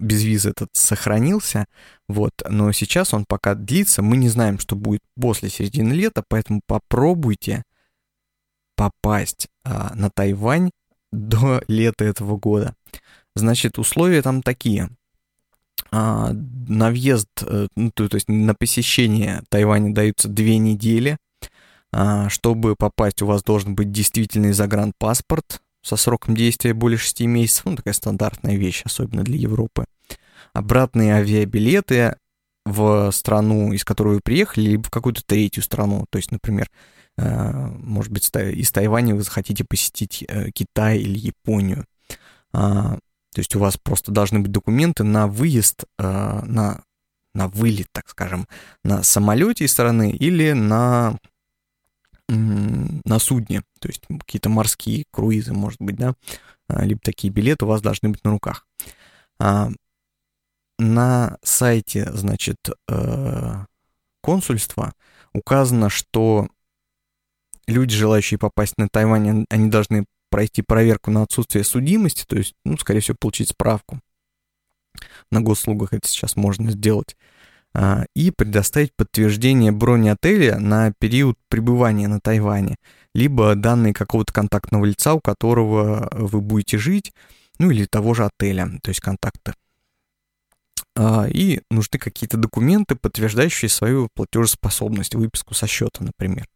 без 0.00 0.22
визы 0.22 0.50
этот 0.50 0.70
сохранился, 0.72 1.66
вот, 2.08 2.32
но 2.48 2.72
сейчас 2.72 3.14
он 3.14 3.24
пока 3.26 3.54
длится, 3.54 4.02
мы 4.02 4.16
не 4.16 4.28
знаем, 4.28 4.58
что 4.58 4.76
будет 4.76 5.00
после 5.20 5.48
середины 5.48 5.92
лета, 5.92 6.22
поэтому 6.28 6.60
попробуйте 6.66 7.62
попасть 8.76 9.48
а, 9.64 9.94
на 9.94 10.10
Тайвань 10.10 10.70
до 11.12 11.62
лета 11.68 12.04
этого 12.04 12.36
года. 12.36 12.74
Значит, 13.34 13.78
условия 13.78 14.22
там 14.22 14.42
такие. 14.42 14.90
А, 15.94 16.32
на 16.68 16.90
въезд, 16.90 17.28
э, 17.42 17.66
ну, 17.76 17.90
то, 17.90 18.08
есть 18.14 18.26
на 18.26 18.54
посещение 18.54 19.42
Тайваня 19.50 19.92
даются 19.92 20.26
две 20.26 20.56
недели. 20.56 21.18
А, 21.92 22.30
чтобы 22.30 22.76
попасть, 22.76 23.20
у 23.20 23.26
вас 23.26 23.42
должен 23.42 23.74
быть 23.74 23.92
действительный 23.92 24.52
загранпаспорт 24.52 25.60
со 25.82 25.96
сроком 25.96 26.34
действия 26.34 26.72
более 26.72 26.96
6 26.96 27.20
месяцев. 27.22 27.66
Ну, 27.66 27.76
такая 27.76 27.92
стандартная 27.92 28.56
вещь, 28.56 28.82
особенно 28.86 29.22
для 29.22 29.36
Европы. 29.36 29.84
Обратные 30.54 31.14
авиабилеты 31.14 32.16
в 32.64 33.10
страну, 33.10 33.72
из 33.72 33.84
которой 33.84 34.14
вы 34.14 34.20
приехали, 34.24 34.70
либо 34.70 34.84
в 34.84 34.90
какую-то 34.90 35.22
третью 35.26 35.62
страну. 35.62 36.06
То 36.08 36.16
есть, 36.16 36.30
например, 36.30 36.70
э, 37.18 37.66
может 37.66 38.10
быть, 38.10 38.30
из 38.34 38.72
Тайваня 38.72 39.14
вы 39.14 39.22
захотите 39.22 39.64
посетить 39.68 40.24
э, 40.26 40.50
Китай 40.52 41.00
или 41.00 41.18
Японию. 41.18 41.84
То 43.32 43.40
есть 43.40 43.54
у 43.56 43.58
вас 43.58 43.76
просто 43.76 44.12
должны 44.12 44.40
быть 44.40 44.52
документы 44.52 45.04
на 45.04 45.26
выезд, 45.26 45.84
э, 45.98 46.02
на, 46.02 46.82
на 47.34 47.48
вылет, 47.48 47.88
так 47.92 48.08
скажем, 48.08 48.46
на 48.84 49.02
самолете 49.02 49.64
из 49.64 49.72
страны 49.72 50.10
или 50.10 50.52
на, 50.52 51.18
на 52.28 53.18
судне, 53.18 53.62
то 53.80 53.88
есть 53.88 54.02
какие-то 54.06 54.48
морские 54.48 55.04
круизы, 55.10 55.52
может 55.54 55.80
быть, 55.80 55.96
да, 55.96 56.14
а, 56.68 56.84
либо 56.84 57.00
такие 57.02 57.32
билеты 57.32 57.64
у 57.64 57.68
вас 57.68 57.80
должны 57.80 58.10
быть 58.10 58.24
на 58.24 58.30
руках. 58.30 58.66
А, 59.38 59.70
на 60.78 61.38
сайте, 61.42 62.10
значит, 62.12 62.58
э, 62.88 63.64
консульства 64.20 64.94
указано, 65.32 65.90
что 65.90 66.48
люди, 67.66 67.94
желающие 67.94 68.38
попасть 68.38 68.78
на 68.78 68.88
Тайвань, 68.88 69.46
они 69.48 69.70
должны 69.70 70.06
пройти 70.32 70.62
проверку 70.62 71.10
на 71.10 71.22
отсутствие 71.22 71.62
судимости, 71.62 72.24
то 72.26 72.36
есть, 72.36 72.54
ну, 72.64 72.78
скорее 72.78 73.00
всего, 73.00 73.18
получить 73.20 73.50
справку. 73.50 74.00
На 75.30 75.42
госслугах 75.42 75.92
это 75.92 76.08
сейчас 76.08 76.36
можно 76.36 76.70
сделать. 76.70 77.16
А, 77.74 78.04
и 78.16 78.30
предоставить 78.30 78.94
подтверждение 78.96 79.72
брони 79.72 80.08
отеля 80.08 80.58
на 80.58 80.92
период 80.98 81.36
пребывания 81.48 82.08
на 82.08 82.18
Тайване, 82.18 82.76
либо 83.14 83.54
данные 83.54 83.92
какого-то 83.92 84.32
контактного 84.32 84.86
лица, 84.86 85.12
у 85.14 85.20
которого 85.20 86.08
вы 86.12 86.40
будете 86.40 86.78
жить, 86.78 87.12
ну 87.58 87.70
или 87.70 87.84
того 87.84 88.14
же 88.14 88.24
отеля, 88.24 88.68
то 88.82 88.88
есть 88.88 89.00
контакты. 89.00 89.52
А, 90.96 91.26
и 91.28 91.60
нужны 91.70 91.98
какие-то 91.98 92.38
документы, 92.38 92.96
подтверждающие 92.96 93.68
свою 93.68 94.08
платежеспособность, 94.14 95.14
выписку 95.14 95.54
со 95.54 95.66
счета, 95.66 96.04
например. 96.04 96.46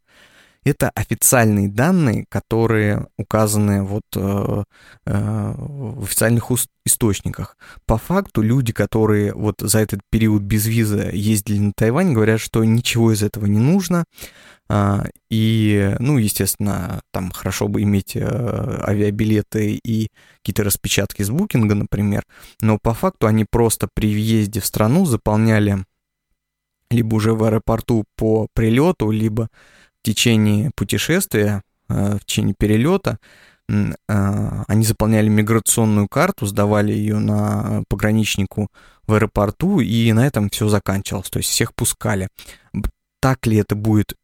Это 0.67 0.91
официальные 0.97 1.69
данные, 1.69 2.27
которые 2.29 3.07
указаны 3.17 3.85
вот 3.85 4.03
э, 4.17 4.65
э, 5.07 5.55
в 5.57 6.03
официальных 6.03 6.51
источниках. 6.85 7.57
По 7.87 7.99
факту 7.99 8.43
люди, 8.43 8.73
которые 8.73 9.33
вот 9.33 9.61
за 9.61 9.79
этот 9.79 10.01
период 10.11 10.43
без 10.43 10.67
визы 10.67 11.09
ездили 11.13 11.61
на 11.61 11.73
Тайвань, 11.73 12.13
говорят, 12.13 12.41
что 12.41 12.65
ничего 12.65 13.13
из 13.13 13.23
этого 13.23 13.47
не 13.47 13.61
нужно. 13.61 14.07
Э, 14.69 15.05
и, 15.31 15.95
ну, 16.01 16.19
естественно, 16.19 17.01
там 17.13 17.31
хорошо 17.31 17.69
бы 17.69 17.83
иметь 17.83 18.17
э, 18.17 18.25
авиабилеты 18.25 19.81
и 19.85 20.09
какие-то 20.39 20.65
распечатки 20.65 21.23
с 21.23 21.31
букинга, 21.31 21.77
например. 21.77 22.25
Но 22.61 22.81
по 22.83 22.93
факту 22.93 23.29
они 23.29 23.45
просто 23.49 23.89
при 23.95 24.13
въезде 24.13 24.59
в 24.59 24.67
страну 24.67 25.07
заполняли 25.07 25.85
либо 26.91 27.15
уже 27.15 27.35
в 27.35 27.45
аэропорту 27.45 28.05
по 28.17 28.49
прилету, 28.53 29.11
либо 29.11 29.49
течение 30.07 30.71
путешествия, 30.77 31.63
э, 31.89 32.17
в 32.17 32.25
течение 32.25 32.55
перелета, 32.57 33.19
э, 33.69 33.93
они 34.69 34.85
заполняли 34.85 35.29
миграционную 35.29 36.07
карту, 36.09 36.47
сдавали 36.47 36.93
ее 36.93 37.19
на 37.19 37.83
пограничнику 37.89 38.69
в 39.09 39.15
аэропорту, 39.15 39.81
и 39.81 40.13
на 40.13 40.25
этом 40.25 40.49
все 40.49 40.69
заканчивалось. 40.69 41.29
То 41.31 41.39
есть 41.39 41.51
всех 41.51 41.75
пускали. 41.75 42.29
Так 43.21 43.47
ли 43.47 43.57
это 43.57 43.75
будет 43.75 44.15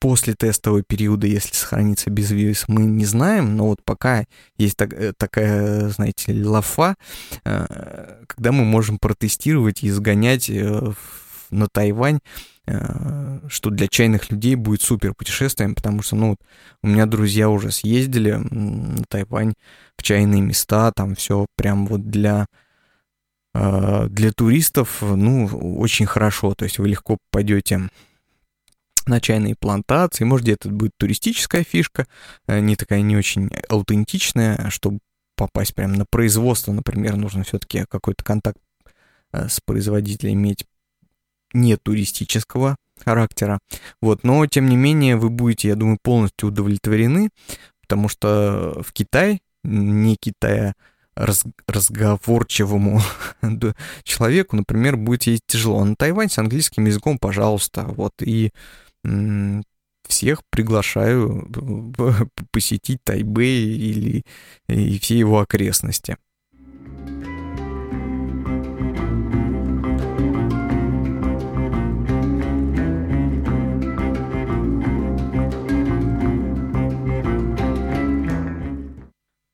после 0.00 0.32
тестового 0.34 0.82
периода, 0.82 1.26
если 1.26 1.54
сохранится 1.54 2.08
безвиз, 2.08 2.64
мы 2.68 2.84
не 2.84 3.04
знаем, 3.04 3.56
но 3.56 3.66
вот 3.66 3.80
пока 3.84 4.24
есть 4.56 4.76
так, 4.76 4.94
э, 4.94 5.12
такая, 5.14 5.90
знаете, 5.90 6.32
лафа, 6.44 6.94
когда 7.42 8.52
мы 8.52 8.64
можем 8.64 8.98
протестировать 8.98 9.82
и 9.82 9.90
сгонять 9.90 10.50
на 11.50 11.66
Тайвань, 11.68 12.20
что 13.48 13.70
для 13.70 13.88
чайных 13.88 14.30
людей 14.30 14.54
будет 14.54 14.82
супер 14.82 15.14
путешествием, 15.14 15.74
потому 15.74 16.02
что, 16.02 16.16
ну, 16.16 16.36
у 16.82 16.86
меня 16.86 17.06
друзья 17.06 17.48
уже 17.48 17.70
съездили 17.70 18.32
на 18.32 19.04
Тайвань 19.08 19.54
в 19.96 20.02
чайные 20.02 20.42
места, 20.42 20.92
там 20.92 21.14
все 21.14 21.46
прям 21.56 21.86
вот 21.86 22.08
для 22.08 22.46
для 23.54 24.30
туристов, 24.36 24.98
ну, 25.00 25.46
очень 25.78 26.06
хорошо, 26.06 26.54
то 26.54 26.64
есть 26.64 26.78
вы 26.78 26.88
легко 26.88 27.16
пойдете 27.32 27.88
на 29.08 29.20
чайные 29.20 29.56
плантации. 29.56 30.24
Может, 30.24 30.44
где-то 30.44 30.68
будет 30.68 30.92
туристическая 30.96 31.64
фишка, 31.64 32.06
э, 32.46 32.60
не 32.60 32.76
такая 32.76 33.00
не 33.00 33.16
очень 33.16 33.50
аутентичная, 33.68 34.70
чтобы 34.70 35.00
попасть 35.36 35.74
прямо 35.74 35.96
на 35.96 36.04
производство, 36.04 36.72
например, 36.72 37.16
нужно 37.16 37.44
все-таки 37.44 37.84
какой-то 37.88 38.24
контакт 38.24 38.58
э, 39.32 39.48
с 39.48 39.60
производителем 39.64 40.34
иметь 40.34 40.64
не 41.52 41.76
туристического 41.76 42.76
характера. 43.04 43.58
Вот, 44.00 44.24
но 44.24 44.46
тем 44.46 44.68
не 44.68 44.76
менее 44.76 45.16
вы 45.16 45.30
будете, 45.30 45.68
я 45.68 45.74
думаю, 45.74 45.98
полностью 46.02 46.48
удовлетворены, 46.48 47.30
потому 47.80 48.08
что 48.08 48.82
в 48.84 48.92
Китай, 48.92 49.40
не 49.64 50.16
Китая, 50.16 50.74
раз, 51.14 51.44
разговорчивому 51.66 53.00
человеку, 54.04 54.56
например, 54.56 54.96
будет 54.96 55.24
ездить 55.24 55.46
тяжело. 55.46 55.80
А 55.80 55.84
на 55.84 55.96
Тайвань 55.96 56.30
с 56.30 56.38
английским 56.38 56.86
языком, 56.86 57.18
пожалуйста, 57.18 57.84
вот, 57.84 58.12
и 58.22 58.52
всех 60.06 60.42
приглашаю 60.50 61.48
посетить 62.50 63.00
Тайбэй 63.04 63.64
или 63.64 64.24
и 64.68 64.98
все 64.98 65.18
его 65.18 65.40
окрестности. 65.40 66.16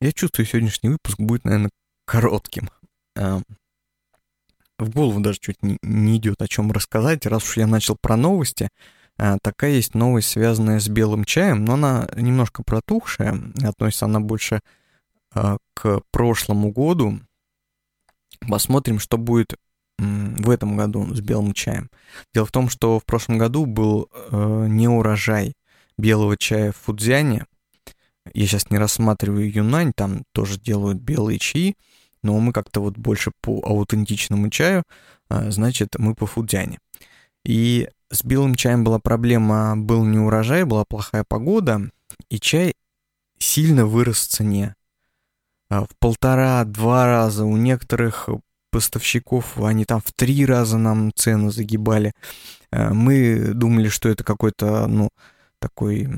Я 0.04 0.12
чувствую, 0.12 0.44
сегодняшний 0.44 0.90
выпуск 0.90 1.18
будет, 1.18 1.46
наверное, 1.46 1.70
коротким. 2.04 2.68
В 3.14 3.42
голову 4.78 5.18
даже 5.20 5.38
чуть 5.40 5.56
не, 5.62 6.18
идет 6.18 6.42
о 6.42 6.46
чем 6.46 6.70
рассказать. 6.72 7.24
Раз 7.24 7.44
уж 7.44 7.56
я 7.56 7.66
начал 7.66 7.96
про 7.98 8.18
новости, 8.18 8.68
а, 9.16 9.38
такая 9.40 9.70
есть 9.70 9.94
новость, 9.94 10.28
связанная 10.28 10.78
с 10.78 10.90
белым 10.90 11.24
чаем, 11.24 11.64
но 11.64 11.72
она 11.72 12.06
немножко 12.16 12.62
протухшая, 12.62 13.40
относится 13.62 14.04
она 14.04 14.20
больше 14.20 14.60
а, 15.32 15.56
к 15.72 16.02
прошлому 16.10 16.70
году. 16.70 17.20
Посмотрим, 18.46 18.98
что 18.98 19.16
будет 19.16 19.54
в 19.98 20.50
этом 20.50 20.76
году 20.76 21.14
с 21.14 21.22
белым 21.22 21.54
чаем. 21.54 21.88
Дело 22.34 22.44
в 22.44 22.52
том, 22.52 22.68
что 22.68 23.00
в 23.00 23.06
прошлом 23.06 23.38
году 23.38 23.64
был 23.64 24.10
э, 24.12 24.66
неурожай 24.68 25.54
белого 25.96 26.36
чая 26.36 26.72
в 26.72 26.76
Фудзяне. 26.76 27.46
Я 28.32 28.46
сейчас 28.46 28.70
не 28.70 28.78
рассматриваю 28.78 29.52
Юнань, 29.52 29.92
там 29.94 30.24
тоже 30.32 30.58
делают 30.58 30.98
белые 30.98 31.38
чаи, 31.38 31.76
но 32.22 32.38
мы 32.40 32.52
как-то 32.52 32.80
вот 32.80 32.96
больше 32.96 33.32
по 33.42 33.60
аутентичному 33.60 34.48
чаю, 34.48 34.82
а, 35.28 35.50
значит, 35.50 35.96
мы 35.98 36.14
по 36.14 36.26
Фудзяне. 36.26 36.78
И 37.44 37.88
с 38.10 38.24
белым 38.24 38.54
чаем 38.54 38.82
была 38.84 38.98
проблема, 38.98 39.76
был 39.76 40.04
не 40.04 40.18
урожай, 40.18 40.64
была 40.64 40.84
плохая 40.88 41.24
погода, 41.28 41.90
и 42.30 42.40
чай 42.40 42.74
сильно 43.38 43.84
вырос 43.84 44.26
в 44.26 44.30
цене. 44.30 44.74
А, 45.68 45.84
в 45.84 45.90
полтора-два 45.98 47.06
раза 47.06 47.44
у 47.44 47.56
некоторых 47.56 48.28
поставщиков, 48.70 49.58
они 49.58 49.84
там 49.84 50.00
в 50.00 50.12
три 50.12 50.46
раза 50.46 50.78
нам 50.78 51.12
цену 51.14 51.50
загибали. 51.50 52.12
А, 52.70 52.94
мы 52.94 53.52
думали, 53.54 53.88
что 53.88 54.08
это 54.08 54.24
какой-то, 54.24 54.86
ну, 54.86 55.10
такой 55.58 56.08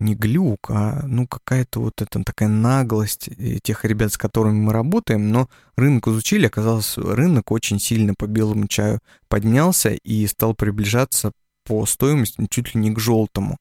не 0.00 0.14
глюк, 0.14 0.70
а 0.70 1.02
ну 1.06 1.26
какая-то 1.26 1.80
вот 1.80 2.02
это 2.02 2.24
такая 2.24 2.48
наглость 2.48 3.28
э, 3.28 3.58
тех 3.62 3.84
ребят, 3.84 4.12
с 4.12 4.18
которыми 4.18 4.58
мы 4.58 4.72
работаем, 4.72 5.30
но 5.30 5.48
рынок 5.76 6.08
изучили, 6.08 6.46
оказалось, 6.46 6.96
рынок 6.96 7.52
очень 7.52 7.78
сильно 7.78 8.14
по 8.14 8.26
белому 8.26 8.66
чаю 8.66 9.00
поднялся 9.28 9.90
и 9.90 10.26
стал 10.26 10.54
приближаться 10.54 11.32
по 11.64 11.84
стоимости 11.86 12.46
чуть 12.50 12.74
ли 12.74 12.80
не 12.80 12.90
к 12.90 12.98
желтому, 12.98 13.58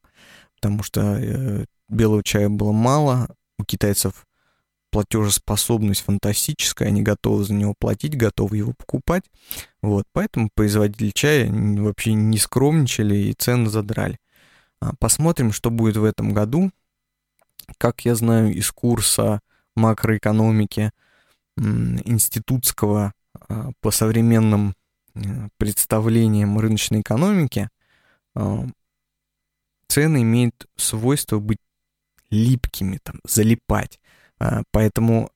потому 0.56 0.82
что 0.82 1.18
э, 1.20 1.66
белого 1.90 2.24
чая 2.24 2.50
было 2.50 2.72
мало, 2.72 3.28
у 3.58 3.66
китайцев 3.66 4.26
платежеспособность 4.92 6.02
фантастическая, 6.02 6.88
они 6.88 7.04
готовы 7.04 7.44
за 7.44 7.54
него 7.54 7.76
платить, 7.78 8.18
готовы 8.18 8.58
его 8.58 8.74
покупать, 8.74 9.24
вот, 9.82 10.06
поэтому 10.14 10.50
производители 10.56 11.12
чая 11.14 11.52
вообще 11.52 12.14
не 12.14 12.38
скромничали 12.38 13.16
и 13.16 13.34
цены 13.34 13.70
задрали. 13.70 14.18
А, 14.82 14.94
посмотрим, 15.00 15.52
что 15.52 15.70
будет 15.70 15.98
в 15.98 16.04
этом 16.04 16.34
году. 16.34 16.72
Как 17.78 18.06
я 18.06 18.16
знаю 18.16 18.54
из 18.54 18.72
курса 18.72 19.42
макроэкономики 19.76 20.92
институтского 21.58 23.14
а, 23.48 23.72
по 23.82 23.92
современным 23.92 24.76
э, 25.14 25.50
представлениям 25.58 26.58
рыночной 26.58 27.02
экономики, 27.02 27.70
а, 28.36 28.66
цены 29.88 30.22
имеют 30.22 30.68
свойство 30.78 31.40
быть 31.40 31.60
липкими, 32.30 33.00
там, 33.02 33.20
залипать. 33.26 34.00
Поэтому 34.72 35.32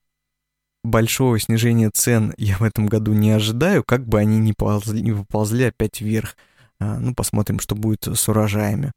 большого 0.84 1.40
снижения 1.40 1.90
цен 1.90 2.34
я 2.38 2.58
в 2.58 2.64
этом 2.64 2.86
году 2.86 3.12
не 3.14 3.32
ожидаю, 3.32 3.84
как 3.84 4.08
бы 4.08 4.20
они 4.20 4.38
ни 4.38 4.54
ползли, 4.54 5.02
не 5.02 5.12
поползли 5.12 5.66
опять 5.66 6.00
вверх. 6.00 6.38
Ну, 6.80 7.16
посмотрим, 7.16 7.60
что 7.60 7.76
будет 7.76 8.08
с 8.08 8.30
урожаями. 8.30 8.92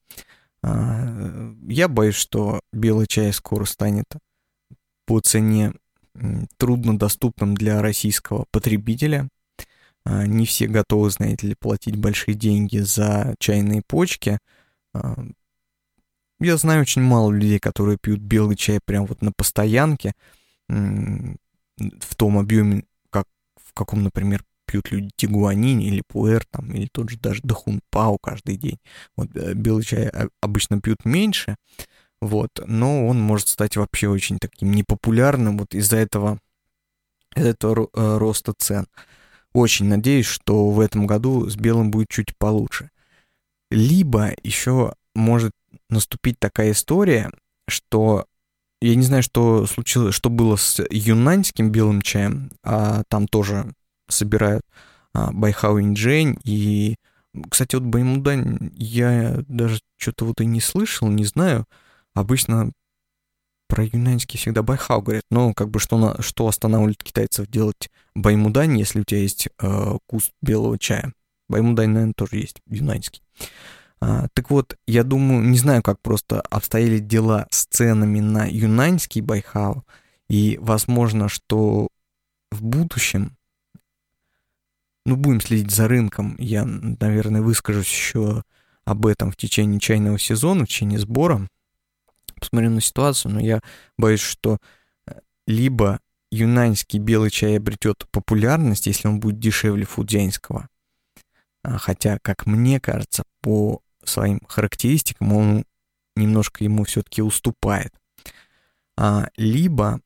А, 0.63 1.53
я 1.69 1.89
боюсь, 1.89 2.15
что 2.15 2.61
белый 2.73 3.07
чай 3.07 3.33
скоро 3.33 3.65
станет 3.65 4.07
по 5.07 5.21
цене 5.21 5.73
труднодоступным 6.57 7.55
для 7.55 7.83
российского 7.83 8.47
потребителя. 8.51 9.29
А, 10.05 10.27
не 10.27 10.47
все 10.47 10.67
готовы, 10.67 11.11
знаете 11.11 11.49
ли, 11.49 11.55
платить 11.55 11.97
большие 11.97 12.35
деньги 12.35 12.79
за 12.79 13.35
чайные 13.39 13.83
почки. 13.87 14.39
А, 14.95 15.17
я 16.41 16.57
знаю 16.57 16.83
очень 16.83 17.03
мало 17.03 17.33
людей, 17.33 17.59
которые 17.59 17.99
пьют 17.99 18.21
белый 18.21 18.57
чай 18.57 18.81
прям 18.85 19.07
вот 19.07 19.23
на 19.23 19.33
постоянке 19.33 20.13
в 20.69 22.15
том 22.17 22.39
объеме, 22.39 22.85
как 23.11 23.27
в 23.57 23.73
каком, 23.73 24.03
например, 24.03 24.45
пьют 24.67 24.91
люди 24.91 25.11
тигуанин 25.17 25.81
или 25.81 26.03
пуэр, 26.07 26.45
там, 26.51 26.73
или 26.73 26.89
тот 26.91 27.11
же 27.11 27.19
даже 27.19 27.41
дахун 27.43 27.81
пау 27.91 28.19
каждый 28.19 28.57
день. 28.57 28.79
Вот 29.17 29.35
э, 29.35 29.55
белый 29.55 29.85
чай 29.85 30.11
обычно 30.41 30.81
пьют 30.81 31.05
меньше, 31.05 31.57
вот, 32.21 32.51
но 32.67 33.07
он 33.07 33.21
может 33.21 33.49
стать 33.49 33.77
вообще 33.77 34.09
очень 34.09 34.39
таким 34.39 34.73
непопулярным 34.73 35.59
вот 35.59 35.75
из-за 35.75 35.97
этого, 35.97 36.41
из 37.35 37.47
этого 37.47 37.89
э, 37.93 38.17
роста 38.19 38.53
цен. 38.57 38.87
Очень 39.53 39.87
надеюсь, 39.87 40.27
что 40.27 40.71
в 40.71 40.81
этом 40.81 41.07
году 41.07 41.49
с 41.49 41.57
белым 41.57 41.91
будет 41.91 42.09
чуть 42.09 42.37
получше. 42.37 42.91
Либо 43.71 44.33
еще 44.43 44.95
может 45.15 45.53
наступить 45.89 46.39
такая 46.39 46.73
история, 46.73 47.31
что 47.69 48.27
я 48.81 48.95
не 48.95 49.03
знаю, 49.03 49.23
что 49.23 49.67
случилось, 49.67 50.15
что 50.15 50.29
было 50.29 50.57
с 50.57 50.85
юнаньским 50.91 51.71
белым 51.71 52.03
чаем, 52.03 52.51
а 52.63 53.03
там 53.09 53.27
тоже 53.27 53.73
собирают 54.09 54.63
а, 55.13 55.31
Байхао 55.33 55.81
Иньчжэнь 55.81 56.39
и 56.45 56.97
кстати, 57.51 57.75
вот 57.75 57.85
Баймудань 57.85 58.71
я 58.77 59.45
даже 59.49 59.81
что-то 59.97 60.25
вот 60.25 60.41
и 60.41 60.47
не 60.47 60.61
слышал, 60.61 61.09
не 61.09 61.25
знаю. 61.25 61.67
Обычно 62.15 62.73
про 63.69 63.85
юнаньский 63.85 64.39
всегда 64.39 64.63
Байхао 64.63 65.03
говорят, 65.03 65.25
но 65.31 65.53
как 65.53 65.71
бы 65.71 65.81
что, 65.81 65.99
на, 65.99 66.23
что 66.23 66.49
останавливает 66.49 67.03
китайцев 67.03 67.49
делать 67.49 67.91
Баймудань, 68.15 68.79
если 68.79 69.01
у 69.01 69.05
тебя 69.05 69.21
есть 69.21 69.49
э, 69.61 69.99
куст 70.07 70.33
белого 70.41 70.79
чая. 70.79 71.13
Баймудань, 71.49 71.91
наверное, 71.91 72.15
тоже 72.17 72.37
есть 72.37 72.61
юнаньский. 72.67 73.23
А, 74.01 74.29
так 74.35 74.51
вот, 74.51 74.77
я 74.87 75.05
думаю, 75.05 75.43
не 75.43 75.59
знаю, 75.59 75.83
как 75.83 76.01
просто 76.01 76.41
обстояли 76.41 76.99
дела 76.99 77.47
с 77.51 77.67
ценами 77.67 78.21
на 78.21 78.47
юнаньский 78.47 79.21
Байхао, 79.21 79.85
и 80.29 80.59
возможно, 80.61 81.29
что 81.29 81.89
в 82.51 82.63
будущем 82.63 83.36
ну, 85.07 85.17
будем 85.17 85.41
следить 85.41 85.71
за 85.71 85.87
рынком. 85.87 86.35
Я, 86.39 86.65
наверное, 86.65 87.41
выскажусь 87.41 87.89
еще 87.89 88.43
об 88.85 89.07
этом 89.07 89.31
в 89.31 89.37
течение 89.37 89.79
чайного 89.79 90.19
сезона, 90.19 90.65
в 90.65 90.69
течение 90.69 90.99
сбора. 90.99 91.49
Посмотрим 92.41 92.75
на 92.75 92.81
ситуацию, 92.81 93.33
но 93.33 93.41
я 93.41 93.61
боюсь, 93.97 94.21
что 94.21 94.59
э, 95.07 95.13
либо 95.47 96.01
юнаньский 96.33 96.99
белый 96.99 97.31
чай 97.31 97.57
обретет 97.57 98.07
популярность, 98.11 98.89
если 98.89 99.07
он 99.07 99.21
будет 99.21 99.39
дешевле 99.39 99.85
фудзянского. 99.85 100.69
А, 101.63 101.79
хотя, 101.79 102.19
как 102.21 102.47
мне 102.47 102.81
кажется, 102.81 103.23
по 103.41 103.81
своим 104.03 104.41
характеристикам 104.49 105.33
он 105.33 105.65
немножко 106.17 106.65
ему 106.65 106.83
все-таки 106.83 107.23
уступает. 107.23 107.95
А, 108.97 109.29
либо 109.37 110.01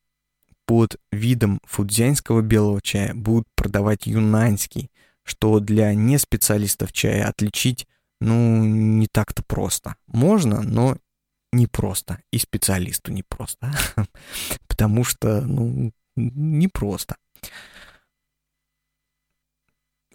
под 0.65 0.97
видом 1.11 1.59
фудзянского 1.63 2.41
белого 2.41 2.81
чая 2.81 3.13
будут 3.13 3.47
продавать 3.55 4.05
юнаньский, 4.05 4.90
что 5.23 5.59
для 5.59 5.93
неспециалистов 5.93 6.91
чая 6.93 7.27
отличить, 7.27 7.87
ну, 8.19 8.63
не 8.63 9.07
так-то 9.07 9.43
просто. 9.43 9.95
Можно, 10.07 10.61
но 10.61 10.97
не 11.51 11.67
просто. 11.67 12.19
И 12.31 12.37
специалисту 12.37 13.11
не 13.11 13.23
просто. 13.23 13.73
Потому 14.67 15.03
что, 15.03 15.41
ну, 15.41 15.91
не 16.15 16.67
просто. 16.67 17.15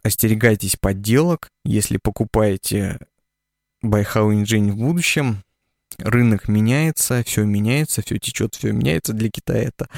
Остерегайтесь 0.03 0.77
подделок, 0.77 1.49
если 1.65 1.97
покупаете 1.97 3.01
Байхао 3.83 4.33
Иньчжэнь 4.33 4.71
в 4.71 4.77
будущем. 4.77 5.43
Рынок 5.99 6.49
меняется, 6.49 7.25
все 7.25 7.45
меняется, 7.45 8.03
все 8.03 8.19
течет, 8.19 8.55
все 8.55 8.73
меняется. 8.73 9.13
Для 9.13 9.31
Китая 9.31 9.65
это 9.65 9.89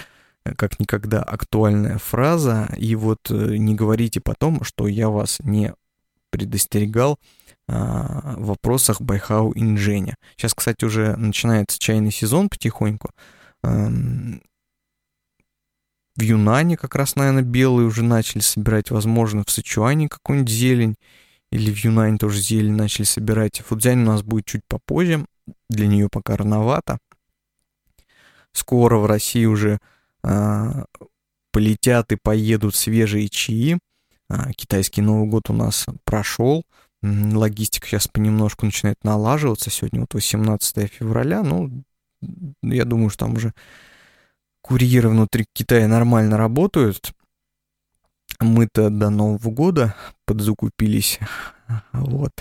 как 0.57 0.81
никогда 0.81 1.23
актуальная 1.23 1.99
фраза. 1.99 2.69
И 2.77 2.95
вот 2.95 3.31
э, 3.31 3.57
не 3.57 3.75
говорите 3.75 4.21
потом, 4.21 4.65
что 4.65 4.89
я 4.89 5.09
вас 5.09 5.39
не 5.41 5.75
предостерегал 6.31 7.19
а, 7.69 8.35
в 8.37 8.47
вопросах 8.47 9.01
Байхао 9.01 9.53
Иньчжэня. 9.55 10.17
Сейчас, 10.37 10.55
кстати, 10.55 10.85
уже 10.85 11.17
начинается 11.17 11.79
чайный 11.79 12.13
сезон 12.13 12.49
потихоньку. 12.49 13.11
В 13.63 14.41
Юнане 16.23 16.77
как 16.77 16.97
раз, 16.97 17.15
наверное, 17.15 17.43
белые 17.43 17.87
уже 17.87 18.03
начали 18.03 18.41
собирать, 18.41 18.91
возможно, 18.91 19.45
в 19.47 19.51
Сычуане 19.51 20.09
какую-нибудь 20.09 20.53
зелень, 20.53 20.97
или 21.53 21.73
в 21.73 21.79
Юнане 21.85 22.19
тоже 22.19 22.41
зелень 22.41 22.75
начали 22.75 23.05
собирать. 23.05 23.61
Фудзянь 23.61 24.03
у 24.03 24.07
нас 24.07 24.23
будет 24.23 24.47
чуть 24.47 24.63
попозже, 24.67 25.25
для 25.69 25.87
нее 25.87 26.09
пока 26.11 26.37
рановато. 26.37 26.99
Скоро 28.53 28.97
в 28.99 29.07
России 29.07 29.45
уже 29.45 29.79
а, 30.23 30.85
полетят 31.53 32.13
и 32.13 32.17
поедут 32.17 32.75
свежие 32.75 33.29
чаи. 33.29 33.79
А, 34.29 34.53
китайский 34.53 35.03
Новый 35.03 35.29
год 35.29 35.51
у 35.51 35.53
нас 35.53 35.87
прошел. 36.05 36.65
Логистика 37.03 37.87
сейчас 37.87 38.09
понемножку 38.09 38.67
начинает 38.67 39.03
налаживаться. 39.05 39.71
Сегодня 39.71 40.01
вот 40.01 40.15
18 40.15 40.93
февраля. 40.93 41.43
Ну, 41.43 41.85
я 42.63 42.85
думаю, 42.85 43.11
что 43.11 43.27
там 43.27 43.35
уже 43.35 43.53
курьеры 44.63 45.09
внутри 45.09 45.47
Китая 45.53 45.87
нормально 45.89 46.37
работают. 46.37 47.13
Мы-то 48.41 48.91
до 48.91 49.11
Нового 49.11 49.51
года 49.51 49.95
подзакупились. 50.27 51.19
Вот. 51.93 52.33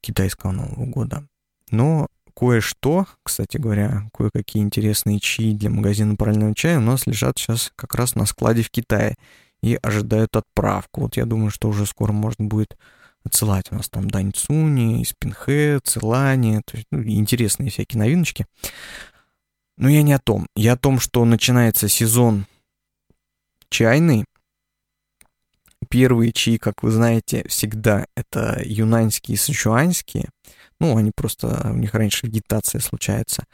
Китайского 0.00 0.52
Нового 0.52 0.86
года. 0.86 1.26
Но 1.70 2.08
кое-что, 2.34 3.06
кстати 3.22 3.56
говоря, 3.56 4.08
кое-какие 4.12 4.62
интересные 4.62 5.20
чаи 5.20 5.52
для 5.52 5.70
магазина 5.70 6.16
правильного 6.16 6.54
чая 6.54 6.78
у 6.78 6.82
нас 6.82 7.06
лежат 7.06 7.38
сейчас 7.38 7.72
как 7.76 7.94
раз 7.94 8.14
на 8.14 8.26
складе 8.26 8.62
в 8.62 8.70
Китае 8.70 9.16
и 9.62 9.78
ожидают 9.82 10.36
отправку. 10.36 11.02
Вот 11.02 11.16
я 11.16 11.24
думаю, 11.24 11.50
что 11.50 11.68
уже 11.68 11.86
скоро 11.86 12.12
можно 12.12 12.44
будет 12.44 12.76
отсылать. 13.24 13.70
У 13.70 13.76
нас 13.76 13.88
там 13.88 14.08
Даньцуни, 14.10 15.02
Испинхэ, 15.02 15.80
Целани, 15.82 16.60
то 16.64 16.76
есть, 16.76 16.86
ну, 16.90 17.02
интересные 17.02 17.70
всякие 17.70 17.98
новиночки. 18.00 18.46
Но 19.76 19.88
я 19.88 20.02
не 20.02 20.12
о 20.12 20.18
том. 20.18 20.46
Я 20.54 20.74
о 20.74 20.76
том, 20.76 21.00
что 21.00 21.24
начинается 21.24 21.88
сезон 21.88 22.46
чайный. 23.70 24.24
Первые 25.88 26.32
чаи, 26.32 26.56
как 26.56 26.82
вы 26.82 26.90
знаете, 26.90 27.46
всегда 27.48 28.06
это 28.16 28.60
юнаньские 28.64 29.34
и 29.34 29.38
сычуанские. 29.38 30.28
Ну, 30.84 30.98
они 30.98 31.12
просто, 31.16 31.70
у 31.72 31.76
них 31.78 31.94
раньше 31.94 32.26
вегетация 32.26 32.78
случается. 32.78 33.44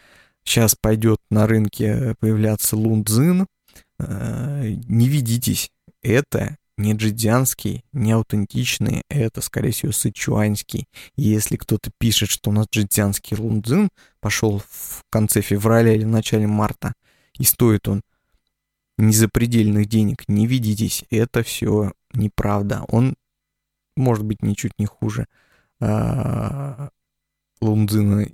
Сейчас 0.43 0.75
пойдет 0.75 1.19
на 1.31 1.47
рынке 1.47 2.17
появляться 2.19 2.77
лундзин. 2.77 3.47
Э, 4.01 4.75
не 4.89 5.09
ведитесь, 5.09 5.71
это 6.03 6.57
не 6.77 6.93
джидзянский, 6.93 7.85
не 7.93 8.11
аутентичный, 8.11 9.03
это, 9.09 9.43
скорее 9.43 9.71
всего, 9.71 9.93
сычуанский. 9.93 10.89
Если 11.15 11.55
кто-то 11.55 11.93
пишет, 11.99 12.31
что 12.31 12.51
у 12.51 12.53
нас 12.53 12.67
джидзянский 12.69 13.37
лундзин 13.37 13.91
пошел 14.19 14.61
в 14.69 15.05
конце 15.09 15.41
февраля 15.41 15.95
или 15.95 16.03
в 16.03 16.09
начале 16.09 16.49
марта, 16.49 16.95
и 17.39 17.45
стоит 17.45 17.87
он 17.87 18.03
незапредельных 18.99 19.87
денег, 19.87 20.25
не 20.27 20.49
ведитесь, 20.49 21.05
это 21.11 21.45
все 21.45 21.93
неправда. 22.13 22.83
Он 22.89 23.15
может 23.97 24.25
быть 24.25 24.43
ничуть 24.43 24.73
не 24.79 24.87
хуже 24.87 25.29
а, 25.79 26.91
Лундзина 27.61 28.27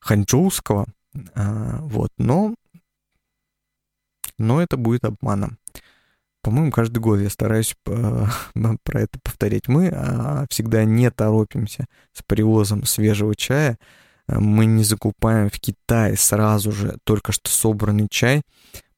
Ханчжоуского, 0.00 0.86
а, 1.34 1.78
вот, 1.82 2.10
но, 2.18 2.54
но 4.38 4.62
это 4.62 4.76
будет 4.76 5.04
обманом. 5.04 5.58
По-моему, 6.42 6.70
каждый 6.70 6.98
год 6.98 7.20
я 7.20 7.30
стараюсь 7.30 7.76
про 7.84 9.00
это 9.00 9.18
повторять. 9.22 9.68
Мы 9.68 9.88
а, 9.88 10.46
всегда 10.48 10.84
не 10.84 11.10
торопимся 11.10 11.86
с 12.12 12.22
привозом 12.22 12.84
свежего 12.84 13.34
чая. 13.34 13.78
Мы 14.28 14.66
не 14.66 14.84
закупаем 14.84 15.50
в 15.50 15.58
Китае 15.58 16.16
сразу 16.16 16.70
же 16.70 16.98
только 17.04 17.32
что 17.32 17.50
собранный 17.50 18.08
чай, 18.10 18.42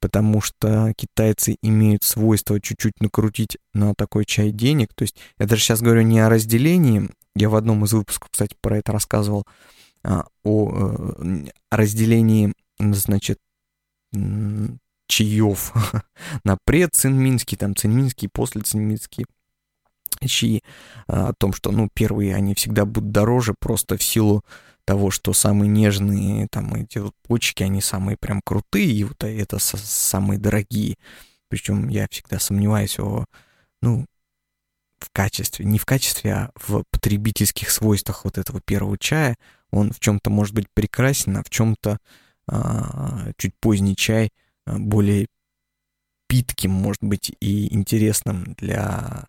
потому 0.01 0.41
что 0.41 0.93
китайцы 0.97 1.57
имеют 1.63 2.03
свойство 2.03 2.61
чуть-чуть 2.61 3.01
накрутить 3.01 3.57
на 3.73 3.95
такой 3.95 4.25
чай 4.25 4.51
денег. 4.51 4.93
То 4.95 5.03
есть 5.03 5.17
я 5.39 5.47
даже 5.47 5.63
сейчас 5.63 5.83
говорю 5.83 6.03
не 6.03 6.19
о 6.21 6.29
разделении 6.29 7.09
я 7.35 7.49
в 7.49 7.57
одном 7.57 7.85
из 7.85 7.93
выпусков, 7.93 8.31
кстати, 8.31 8.57
про 8.61 8.79
это 8.79 8.93
рассказывал, 8.93 9.47
а, 10.03 10.27
о, 10.43 10.73
э, 10.73 11.47
разделении, 11.71 12.55
значит, 12.79 13.39
чаев 15.07 15.73
на 16.45 16.57
предцинминский, 16.65 17.57
там 17.57 17.77
цинминский, 17.77 18.29
после 18.29 18.63
цинминский 18.63 19.27
чаи, 20.27 20.63
а, 21.07 21.29
о 21.29 21.35
том, 21.35 21.53
что, 21.53 21.71
ну, 21.71 21.89
первые, 21.93 22.35
они 22.35 22.55
всегда 22.55 22.85
будут 22.85 23.11
дороже 23.11 23.55
просто 23.59 23.97
в 23.97 24.03
силу 24.03 24.45
того, 24.85 25.11
что 25.11 25.33
самые 25.33 25.69
нежные, 25.69 26.49
там, 26.51 26.75
эти 26.75 26.99
вот 26.99 27.15
почки, 27.23 27.63
они 27.63 27.81
самые 27.81 28.17
прям 28.17 28.41
крутые, 28.45 28.91
и 28.91 29.05
вот 29.05 29.23
это 29.23 29.59
самые 29.59 30.39
дорогие. 30.39 30.97
Причем 31.49 31.89
я 31.89 32.07
всегда 32.11 32.39
сомневаюсь 32.39 32.99
о, 32.99 33.27
ну, 33.83 34.07
в 35.01 35.11
качестве, 35.13 35.65
не 35.65 35.79
в 35.79 35.87
качестве, 35.87 36.33
а 36.33 36.51
в 36.55 36.85
потребительских 36.91 37.71
свойствах 37.71 38.25
вот 38.25 38.39
этого 38.39 38.61
первого 38.61 38.99
чая. 38.99 39.37
Он 39.71 39.93
в 39.93 40.01
чем-то 40.01 40.31
может 40.31 40.55
быть 40.55 40.67
прекрасен, 40.73 41.37
а 41.37 41.43
в 41.43 41.51
чем-то 41.51 41.99
а, 42.47 43.33
чуть 43.37 43.55
поздний 43.61 43.97
чай 43.97 44.31
а, 44.67 44.79
более 44.79 45.29
питким, 46.29 46.71
может 46.71 47.03
быть, 47.03 47.33
и 47.41 47.73
интересным 47.75 48.55
для 48.57 49.27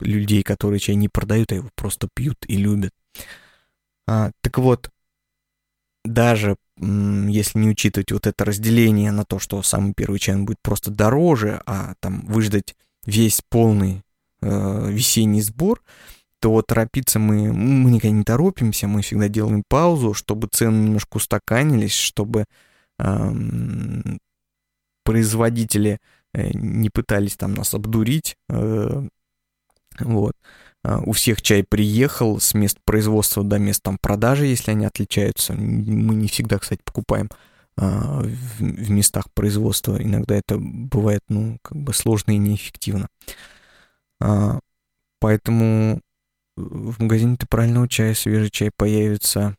людей, 0.00 0.42
которые 0.42 0.80
чай 0.80 0.94
не 0.94 1.08
продают, 1.08 1.52
а 1.52 1.56
его 1.56 1.70
просто 1.74 2.08
пьют 2.14 2.38
и 2.46 2.56
любят. 2.56 2.92
А, 4.06 4.30
так 4.40 4.58
вот, 4.58 4.90
даже 6.04 6.56
если 6.78 7.58
не 7.58 7.68
учитывать 7.68 8.12
вот 8.12 8.26
это 8.26 8.44
разделение 8.44 9.10
на 9.10 9.24
то, 9.24 9.38
что 9.38 9.62
самый 9.62 9.94
первый 9.94 10.18
чай 10.18 10.36
будет 10.36 10.60
просто 10.62 10.90
дороже, 10.90 11.60
а 11.66 11.94
там 12.00 12.24
выждать 12.26 12.76
весь 13.04 13.42
полный 13.48 14.02
э, 14.40 14.90
весенний 14.90 15.42
сбор, 15.42 15.82
то 16.40 16.62
торопиться 16.62 17.18
мы, 17.18 17.52
мы 17.52 17.90
никогда 17.90 18.16
не 18.16 18.24
торопимся, 18.24 18.86
мы 18.86 19.02
всегда 19.02 19.28
делаем 19.28 19.64
паузу, 19.68 20.14
чтобы 20.14 20.48
цены 20.50 20.84
немножко 20.84 21.16
устаканились, 21.16 21.94
чтобы 21.94 22.44
э, 22.98 23.32
производители 25.04 25.98
э, 26.34 26.50
не 26.54 26.90
пытались 26.90 27.36
там 27.36 27.54
нас 27.54 27.74
обдурить. 27.74 28.36
Э, 28.48 29.06
вот. 30.00 30.34
Uh, 30.86 31.02
у 31.06 31.12
всех 31.12 31.42
чай 31.42 31.64
приехал 31.68 32.38
с 32.38 32.54
мест 32.54 32.78
производства 32.84 33.42
до 33.42 33.58
мест 33.58 33.82
там 33.82 33.98
продажи, 34.00 34.46
если 34.46 34.70
они 34.70 34.86
отличаются. 34.86 35.52
Мы 35.54 36.14
не 36.14 36.28
всегда, 36.28 36.58
кстати, 36.58 36.80
покупаем 36.84 37.28
uh, 37.76 38.22
в, 38.22 38.60
в 38.60 38.90
местах 38.90 39.24
производства. 39.34 40.00
Иногда 40.00 40.36
это 40.36 40.56
бывает, 40.56 41.22
ну, 41.28 41.58
как 41.62 41.78
бы 41.78 41.92
сложно 41.92 42.30
и 42.30 42.38
неэффективно. 42.38 43.08
А, 44.20 44.60
поэтому 45.20 46.00
в 46.56 47.00
магазине 47.00 47.36
ты 47.36 47.46
правильного 47.46 47.88
чая, 47.88 48.14
свежий 48.14 48.50
чай 48.50 48.70
появится, 48.76 49.56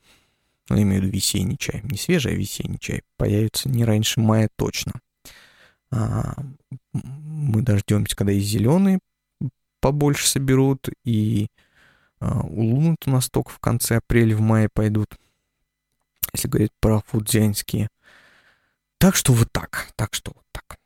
ну, 0.69 0.75
я 0.75 0.83
имею 0.83 1.01
в 1.01 1.05
виду 1.05 1.15
весенний 1.15 1.57
чай, 1.57 1.81
не 1.83 1.97
свежий, 1.97 2.33
а 2.33 2.35
весенний 2.35 2.79
чай, 2.79 3.03
появится 3.17 3.69
не 3.69 3.85
раньше 3.85 4.19
мая 4.19 4.49
точно. 4.55 4.93
А, 5.91 6.35
мы 6.93 7.61
дождемся, 7.61 8.15
когда 8.15 8.33
и 8.33 8.39
зеленые 8.39 8.99
побольше 9.79 10.27
соберут, 10.27 10.89
и 11.03 11.47
а, 12.19 12.41
улунут 12.41 13.07
у 13.07 13.11
нас 13.11 13.29
только 13.29 13.49
в 13.51 13.59
конце 13.59 13.97
апреля, 13.97 14.35
в 14.35 14.41
мае 14.41 14.69
пойдут, 14.71 15.17
если 16.33 16.47
говорить 16.47 16.73
про 16.79 17.01
фудзянские. 17.07 17.89
Так 18.97 19.15
что 19.15 19.33
вот 19.33 19.51
так, 19.51 19.91
так 19.95 20.13
что 20.13 20.33
вот 20.35 20.45
так. 20.51 20.77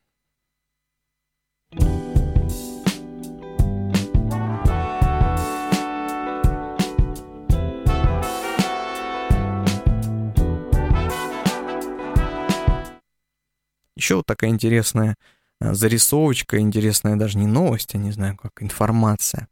Еще 14.03 14.15
вот 14.15 14.25
такая 14.25 14.49
интересная 14.49 15.15
э, 15.61 15.73
зарисовочка, 15.73 16.59
интересная 16.59 17.15
даже 17.15 17.37
не 17.37 17.47
новость, 17.47 17.95
а 17.95 17.97
не 17.97 18.11
знаю, 18.11 18.35
как 18.35 18.61
информация. 18.61 19.47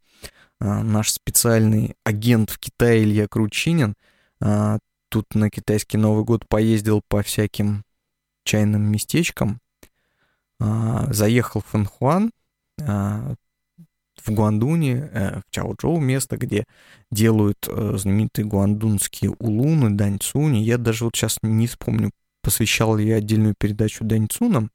А, 0.60 0.82
наш 0.82 1.10
специальный 1.10 1.96
агент 2.04 2.50
в 2.50 2.58
Китае 2.58 3.04
Илья 3.04 3.28
Кручинин 3.28 3.94
а, 4.42 4.78
тут 5.08 5.34
на 5.34 5.48
китайский 5.48 5.96
Новый 5.96 6.24
год 6.24 6.46
поездил 6.46 7.00
по 7.08 7.22
всяким 7.22 7.82
чайным 8.44 8.82
местечкам, 8.82 9.58
а, 10.60 11.10
заехал 11.10 11.62
в 11.62 11.70
Фэнхуан, 11.70 12.30
в 12.76 14.30
Гуандуне, 14.30 15.08
э, 15.12 15.40
в 15.40 15.44
Чаочжоу, 15.50 15.98
место, 15.98 16.36
где 16.36 16.64
делают 17.10 17.66
э, 17.68 17.94
знаменитые 17.96 18.44
гуандунские 18.44 19.30
улуны, 19.30 19.90
даньцуни. 19.90 20.58
Я 20.58 20.78
даже 20.78 21.04
вот 21.04 21.16
сейчас 21.16 21.38
не 21.42 21.66
вспомню, 21.66 22.10
посвящал 22.42 22.98
я 22.98 23.16
отдельную 23.16 23.54
передачу 23.56 24.04
даньцунам. 24.04 24.70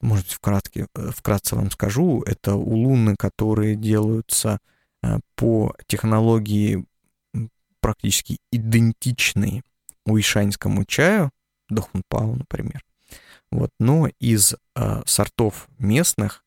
Может 0.00 0.26
быть, 0.26 0.34
вкратке, 0.34 0.86
э, 0.94 1.10
вкратце 1.14 1.54
вам 1.54 1.70
скажу. 1.70 2.22
Это 2.22 2.54
улуны, 2.54 3.14
которые 3.16 3.76
делаются 3.76 4.58
по 5.34 5.74
технологии 5.88 6.86
практически 7.80 8.38
идентичной 8.52 9.62
уишаньскому 10.06 10.84
чаю, 10.84 11.30
Дахунпау, 11.68 12.36
например. 12.36 12.82
Вот, 13.50 13.70
но 13.78 14.08
из 14.18 14.54
э, 14.76 15.02
сортов 15.04 15.68
местных, 15.78 16.44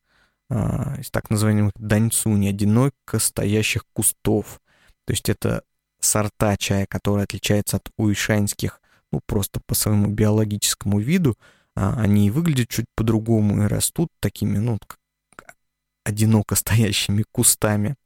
а, 0.48 0.96
из 0.98 1.10
так 1.10 1.30
называемых 1.30 1.72
даньцуни, 1.76 2.48
одиноко 2.48 3.18
стоящих 3.18 3.84
кустов. 3.92 4.60
То 5.04 5.12
есть 5.12 5.28
это 5.28 5.62
сорта 6.00 6.56
чая, 6.56 6.86
которые 6.86 7.24
отличаются 7.24 7.76
от 7.76 7.90
уишанских, 7.96 8.80
ну, 9.12 9.20
просто 9.26 9.60
по 9.66 9.74
своему 9.74 10.08
биологическому 10.08 10.98
виду. 10.98 11.36
А, 11.74 11.94
они 12.00 12.30
выглядят 12.30 12.68
чуть 12.68 12.86
по-другому 12.94 13.62
и 13.62 13.66
растут 13.66 14.10
такими, 14.20 14.58
ну, 14.58 14.78
одиноко 16.04 16.54
стоящими 16.54 17.24
кустами. 17.30 17.96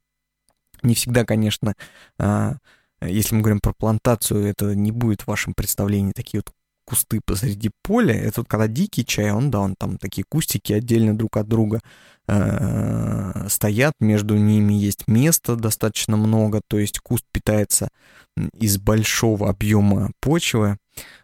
Не 0.82 0.94
всегда, 0.94 1.24
конечно, 1.24 1.74
а, 2.18 2.56
если 3.02 3.34
мы 3.34 3.42
говорим 3.42 3.60
про 3.60 3.72
плантацию, 3.72 4.44
это 4.44 4.74
не 4.74 4.92
будет 4.92 5.22
в 5.22 5.28
вашем 5.28 5.54
представлении 5.54 6.12
такие 6.12 6.42
вот 6.44 6.54
кусты 6.90 7.20
посреди 7.24 7.70
поля. 7.82 8.14
Это 8.14 8.40
вот 8.40 8.48
когда 8.48 8.66
дикий 8.66 9.04
чай, 9.06 9.30
он, 9.30 9.52
да, 9.52 9.60
он 9.60 9.76
там 9.76 9.96
такие 9.96 10.24
кустики 10.28 10.72
отдельно 10.72 11.16
друг 11.16 11.36
от 11.36 11.46
друга 11.46 11.80
э, 12.26 13.46
стоят, 13.48 13.94
между 14.00 14.36
ними 14.36 14.74
есть 14.74 15.06
место 15.06 15.54
достаточно 15.54 16.16
много, 16.16 16.60
то 16.66 16.80
есть 16.80 16.98
куст 16.98 17.24
питается 17.30 17.90
из 18.58 18.78
большого 18.78 19.48
объема 19.48 20.10
почвы, 20.20 20.78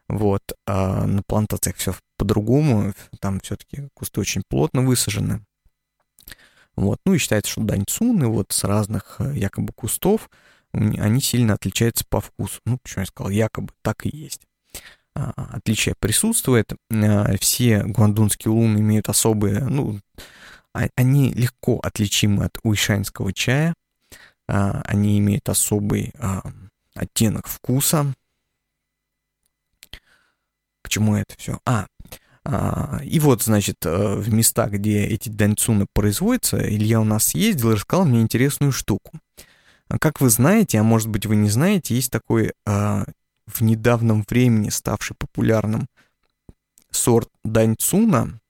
вот, 0.09 0.43
а 0.69 1.05
на 1.05 1.23
плантациях 1.25 1.77
все 1.77 1.95
по-другому, 2.17 2.95
там 3.21 3.41
все-таки 3.41 3.89
кусты 3.95 4.21
очень 4.21 4.43
плотно 4.49 4.83
высажены, 4.83 5.45
вот, 6.77 6.99
ну 7.05 7.15
и 7.15 7.19
считается, 7.19 7.51
что 7.51 7.63
даньцуны 7.63 8.29
вот 8.29 8.53
с 8.53 8.63
разных 8.63 9.17
э, 9.19 9.37
якобы 9.37 9.73
кустов, 9.73 10.31
они 10.73 11.21
сильно 11.21 11.55
отличаются 11.55 12.05
по 12.09 12.21
вкусу. 12.21 12.61
Ну, 12.67 12.77
почему 12.77 13.01
я 13.01 13.07
сказал 13.07 13.31
якобы, 13.31 13.73
так 13.83 14.05
и 14.05 14.15
есть. 14.15 14.43
А, 15.17 15.33
отличие 15.55 15.95
присутствует. 15.99 16.73
А, 16.93 17.37
все 17.41 17.83
гуандунские 17.85 18.53
луны 18.53 18.81
имеют 18.81 19.09
особые, 19.09 19.61
ну, 19.65 19.99
а, 20.75 20.89
они 20.95 21.33
легко 21.33 21.79
отличимы 21.83 22.45
от 22.45 22.59
уишанского 22.63 23.33
чая. 23.33 23.75
Они 24.49 25.19
имеют 25.19 25.49
особый 25.49 26.13
оттенок 26.95 27.49
вкуса. 27.49 28.15
К 30.83 30.89
чему 30.89 31.17
это 31.17 31.35
все? 31.37 31.59
А, 31.65 31.89
и 33.03 33.19
вот, 33.19 33.43
значит, 33.43 33.85
э, 33.85 34.15
в 34.15 34.33
местах, 34.33 34.71
где 34.71 35.05
эти 35.05 35.29
даньцуны 35.29 35.87
производятся, 35.93 36.59
Илья 36.59 37.01
у 37.01 37.05
нас 37.05 37.35
ездил 37.35 37.73
и 37.73 37.75
рассказал 37.75 38.07
мне 38.07 38.21
интересную 38.21 38.71
штуку. 38.71 39.19
Как 40.01 40.21
вы 40.21 40.31
знаете, 40.31 40.79
а 40.79 40.85
может 40.85 41.09
быть 41.09 41.27
вы 41.27 41.35
не 41.35 41.51
знаете, 41.51 41.97
есть 41.97 42.13
такой 42.13 42.53
в 43.47 43.63
недавнем 43.63 44.25
времени 44.29 44.69
ставший 44.71 45.17
популярным 45.17 45.87
сорт 46.91 47.31
даньцуна 47.45 48.41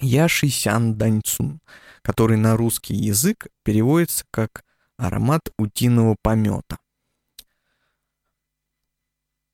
Яшисян 0.00 0.96
даньцун, 0.96 1.60
который 2.02 2.36
на 2.36 2.56
русский 2.56 2.94
язык 2.94 3.48
переводится 3.64 4.24
как 4.30 4.64
аромат 4.96 5.50
утиного 5.58 6.16
помета. 6.22 6.78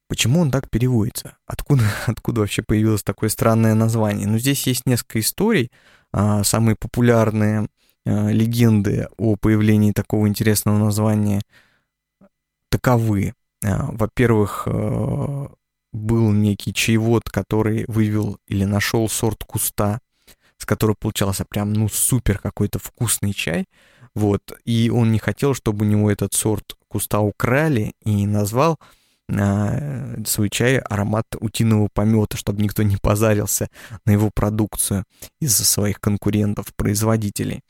Почему 0.09 0.41
он 0.41 0.51
так 0.51 0.71
переводится? 0.71 1.39
Откуда, 1.47 1.85
откуда 2.07 2.43
вообще 2.43 2.63
появилось 2.63 3.03
такое 3.03 3.31
странное 3.31 3.75
название? 3.75 4.27
Ну, 4.27 4.39
здесь 4.39 4.67
есть 4.67 4.87
несколько 4.87 5.21
историй. 5.21 5.71
А, 6.13 6.45
самые 6.45 6.77
популярные 6.77 7.69
а, 8.07 8.29
легенды 8.31 9.09
о 9.17 9.37
появлении 9.37 9.93
такого 9.93 10.29
интересного 10.29 10.79
названия 10.79 11.41
таковы. 12.69 13.35
А, 13.65 13.89
во-первых, 13.93 14.65
э, 14.67 15.47
был 15.93 16.33
некий 16.33 16.75
чаевод, 16.75 17.31
который 17.31 17.85
вывел 17.89 18.39
или 18.47 18.65
нашел 18.65 19.09
сорт 19.09 19.45
куста, 19.45 20.01
с 20.59 20.67
которого 20.67 20.97
получался 20.99 21.45
прям, 21.49 21.73
ну, 21.73 21.89
супер 21.89 22.39
какой-то 22.39 22.79
вкусный 22.79 23.33
чай. 23.33 23.67
Вот, 24.15 24.43
и 24.65 24.91
он 24.91 25.11
не 25.13 25.19
хотел, 25.19 25.55
чтобы 25.55 25.85
у 25.85 25.89
него 25.89 26.11
этот 26.11 26.35
сорт 26.35 26.77
куста 26.89 27.21
украли, 27.21 27.95
и 28.05 28.27
назвал 28.27 28.79
э, 29.29 30.23
свой 30.25 30.51
чай 30.51 30.79
аромат 30.79 31.27
утиного 31.41 31.89
помета, 31.93 32.37
чтобы 32.37 32.63
никто 32.63 32.83
не 32.83 32.97
позарился 32.97 33.69
на 34.05 34.13
его 34.13 34.31
продукцию 34.33 35.05
из-за 35.41 35.65
своих 35.65 36.01
конкурентов-производителей. 36.01 37.63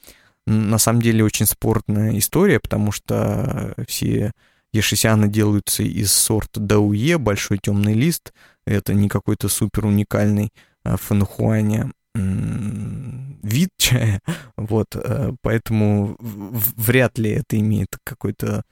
На 0.47 0.77
самом 0.79 1.01
деле 1.01 1.25
очень 1.25 1.47
спорная 1.47 2.19
история, 2.19 2.61
потому 2.61 2.93
что 2.93 3.75
все 3.89 4.33
Ешисяны 4.75 5.29
делаются 5.29 5.85
из 5.85 6.13
сорта 6.13 6.61
Дауе, 6.61 7.17
большой 7.17 7.59
темный 7.59 7.95
лист. 7.95 8.33
Это 8.67 8.93
не 8.93 9.09
какой-то 9.09 9.49
супер 9.49 9.87
уникальный 9.87 10.51
а, 10.83 10.97
фанхуаня 10.97 11.93
вид 12.15 13.71
чая, 13.77 14.21
вот, 14.57 14.95
э, 14.95 15.33
поэтому 15.43 16.17
вряд 16.19 17.19
ли 17.19 17.31
это 17.31 17.59
имеет 17.59 17.89
какой-то 18.05 18.63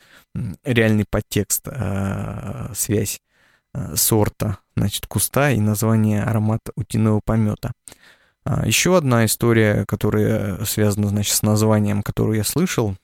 реальный 0.65 1.05
подтекст, 1.09 1.67
а, 1.67 2.71
связь 2.75 3.21
а, 3.75 3.97
сорта, 3.97 4.59
значит, 4.77 5.07
куста 5.07 5.51
и 5.51 5.61
название 5.61 6.23
аромата 6.23 6.73
утиного 6.77 7.21
помета. 7.25 7.73
Еще 8.65 8.97
одна 8.97 9.25
история, 9.25 9.85
которая 9.87 10.65
связана, 10.65 11.07
значит, 11.07 11.33
с 11.35 11.43
названием, 11.43 12.03
которую 12.03 12.39
я 12.39 12.45
слышал, 12.45 12.97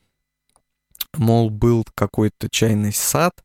мол, 1.14 1.50
был 1.50 1.84
какой-то 1.94 2.48
чайный 2.50 2.92
сад, 2.92 3.42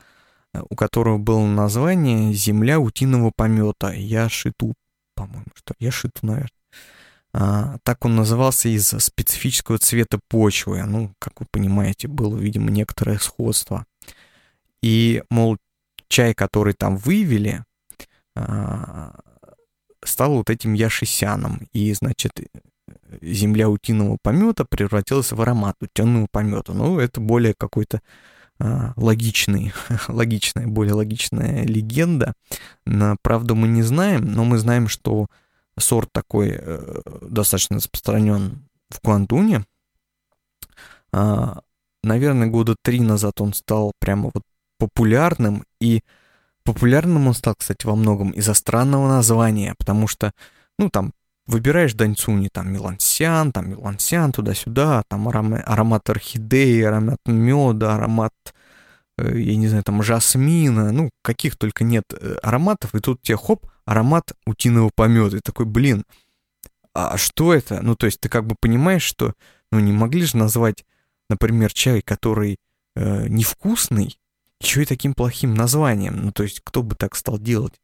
э, 0.53 0.61
у 0.69 0.75
которого 0.75 1.17
было 1.17 1.45
название 1.45 2.33
«Земля 2.33 2.79
утиного 2.79 3.31
помета». 3.35 3.91
Я 3.91 4.29
шиту, 4.29 4.73
по-моему, 5.15 5.45
что 5.55 5.73
я 5.79 5.91
шиту, 5.91 6.19
наверное. 6.25 6.49
А, 7.35 7.77
так 7.83 8.05
он 8.05 8.15
назывался 8.15 8.69
из 8.69 8.87
специфического 8.87 9.79
цвета 9.79 10.19
почвы. 10.29 10.83
Ну, 10.83 11.13
как 11.19 11.39
вы 11.39 11.47
понимаете, 11.49 12.07
было, 12.07 12.37
видимо, 12.37 12.69
некоторое 12.69 13.17
сходство. 13.17 13.85
И, 14.81 15.23
мол, 15.29 15.57
чай, 16.09 16.35
который 16.35 16.73
там 16.73 16.97
вывели, 16.97 17.63
а, 18.35 19.15
стал 20.03 20.35
вот 20.35 20.49
этим 20.51 20.73
яшисяном. 20.73 21.67
И, 21.73 21.91
значит, 21.93 22.33
земля 23.23 23.69
утиного 23.69 24.17
помета 24.21 24.65
превратилась 24.65 25.31
в 25.31 25.41
аромат 25.41 25.75
утиного 25.81 26.27
помета. 26.31 26.73
Ну, 26.73 26.99
это 26.99 27.21
более 27.21 27.53
какой-то 27.57 28.01
а, 28.59 28.93
логичный, 28.95 29.73
логичная, 30.07 30.67
более 30.67 30.93
логичная 30.93 31.63
легенда. 31.65 32.33
На 32.85 33.15
правду 33.21 33.55
мы 33.55 33.67
не 33.67 33.81
знаем, 33.81 34.31
но 34.31 34.43
мы 34.43 34.57
знаем, 34.57 34.87
что 34.87 35.27
сорт 35.77 36.09
такой 36.11 36.55
э, 36.55 37.01
достаточно 37.21 37.77
распространен 37.77 38.67
в 38.89 39.01
Гуандуне. 39.03 39.65
А, 41.11 41.61
наверное, 42.03 42.47
года 42.47 42.75
три 42.81 42.99
назад 42.99 43.41
он 43.41 43.53
стал 43.53 43.93
прямо 43.99 44.31
вот 44.33 44.43
популярным, 44.77 45.63
и 45.79 46.01
популярным 46.63 47.27
он 47.27 47.33
стал, 47.33 47.55
кстати, 47.55 47.85
во 47.85 47.95
многом 47.95 48.31
из-за 48.31 48.53
странного 48.53 49.07
названия, 49.07 49.75
потому 49.77 50.07
что, 50.07 50.31
ну, 50.77 50.89
там 50.89 51.13
выбираешь 51.45 51.93
даньцуни, 51.93 52.49
там 52.51 52.71
мелансиан, 52.71 53.51
там 53.51 53.71
мелансиан, 53.71 54.31
туда-сюда, 54.31 55.03
там 55.07 55.27
аромат, 55.27 55.63
аромат 55.65 56.09
орхидеи, 56.09 56.81
аромат 56.81 57.19
меда, 57.25 57.95
аромат, 57.95 58.33
э, 59.17 59.39
я 59.39 59.55
не 59.55 59.67
знаю, 59.67 59.83
там 59.83 60.01
жасмина, 60.03 60.91
ну, 60.91 61.09
каких 61.21 61.57
только 61.57 61.83
нет 61.83 62.05
э, 62.13 62.35
ароматов, 62.41 62.95
и 62.95 62.99
тут 62.99 63.21
тебе 63.21 63.37
хоп, 63.37 63.65
аромат 63.85 64.33
утиного 64.45 64.89
помета, 64.93 65.37
и 65.37 65.41
такой, 65.41 65.65
блин, 65.65 66.05
а 66.93 67.17
что 67.17 67.53
это? 67.53 67.81
Ну, 67.81 67.95
то 67.95 68.05
есть 68.05 68.19
ты 68.19 68.29
как 68.29 68.45
бы 68.45 68.55
понимаешь, 68.59 69.03
что, 69.03 69.33
ну, 69.71 69.79
не 69.79 69.91
могли 69.91 70.21
же 70.23 70.37
назвать, 70.37 70.85
например, 71.29 71.73
чай, 71.73 72.01
который 72.01 72.57
э, 72.95 73.27
невкусный, 73.27 74.17
еще 74.61 74.83
и 74.83 74.85
таким 74.85 75.13
плохим 75.13 75.55
названием, 75.55 76.17
ну, 76.17 76.31
то 76.31 76.43
есть 76.43 76.61
кто 76.63 76.83
бы 76.83 76.95
так 76.95 77.15
стал 77.15 77.37
делать? 77.37 77.79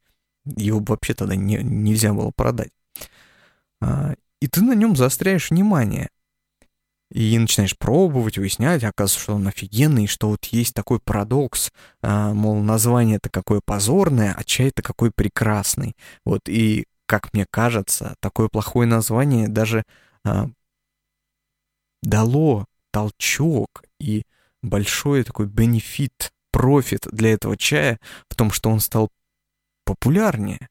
его 0.46 0.80
вообще 0.80 1.14
тогда 1.14 1.36
не, 1.36 1.58
нельзя 1.58 2.14
было 2.14 2.32
продать. 2.36 2.72
А, 3.82 4.16
и 4.42 4.48
ты 4.48 4.62
на 4.62 4.74
нем 4.74 4.96
заостряешь 4.96 5.50
внимание. 5.50 6.10
И 7.12 7.40
начинаешь 7.40 7.76
пробовать, 7.76 8.38
выяснять, 8.38 8.84
оказывается, 8.84 9.20
что 9.20 9.36
он 9.36 9.48
офигенный, 9.48 10.06
что 10.06 10.30
вот 10.30 10.46
есть 10.46 10.76
такой 10.76 11.00
парадокс, 11.00 11.72
а, 12.02 12.34
мол, 12.34 12.62
название-то 12.62 13.30
какое 13.30 13.62
позорное, 13.66 14.36
а 14.38 14.44
чай-то 14.44 14.84
какой 14.84 15.12
прекрасный. 15.12 15.96
Вот, 16.24 16.42
и, 16.48 16.86
как 17.08 17.34
мне 17.34 17.48
кажется, 17.50 18.16
такое 18.20 18.48
плохое 18.48 18.88
название 18.88 19.48
даже 19.48 19.84
а, 20.24 20.50
дало 22.04 22.66
толчок 22.92 23.84
и 24.00 24.24
большой 24.62 25.24
такой 25.24 25.48
бенефит, 25.48 26.32
профит 26.52 27.08
для 27.12 27.34
этого 27.34 27.58
чая 27.58 28.00
в 28.30 28.36
том, 28.36 28.52
что 28.52 28.70
он 28.70 28.80
стал 28.80 29.10
популярнее. 29.84 30.68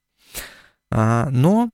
А, 0.91 1.29
но 1.29 1.69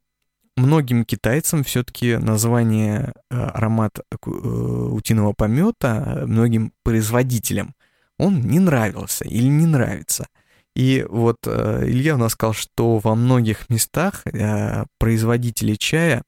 многим 0.56 1.06
китайцам 1.06 1.64
все-таки 1.64 2.18
название 2.18 3.14
э, 3.30 3.36
аромат 3.36 4.00
э, 4.00 4.30
утиного 4.30 5.34
помета, 5.34 6.24
многим 6.28 6.72
производителям, 6.84 7.76
он 8.18 8.42
не 8.42 8.60
нравился 8.60 9.26
или 9.26 9.48
не 9.48 9.66
нравится. 9.66 10.28
И 10.76 11.06
вот 11.10 11.38
э, 11.46 11.84
Илья 11.86 12.16
у 12.16 12.18
нас 12.18 12.34
сказал, 12.34 12.54
что 12.54 13.00
во 13.00 13.16
многих 13.16 13.70
местах 13.70 14.24
производители 14.98 15.76
чая 15.76 16.24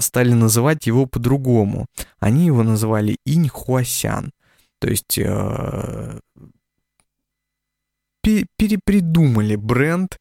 стали 0.00 0.32
называть 0.32 0.86
его 0.86 1.06
по-другому. 1.06 1.86
Они 2.18 2.46
его 2.46 2.62
называли 2.62 3.18
инь 3.24 3.48
хуасян. 3.48 4.32
То 4.80 4.88
есть 4.88 5.18
перепридумали 8.22 9.56
бренд 9.56 10.18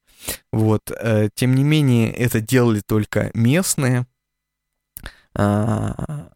вот. 0.52 0.92
Э, 0.92 1.30
тем 1.34 1.56
не 1.56 1.64
менее, 1.64 2.12
это 2.12 2.42
делали 2.42 2.82
только 2.86 3.32
местные 3.34 4.06
а, 5.34 6.30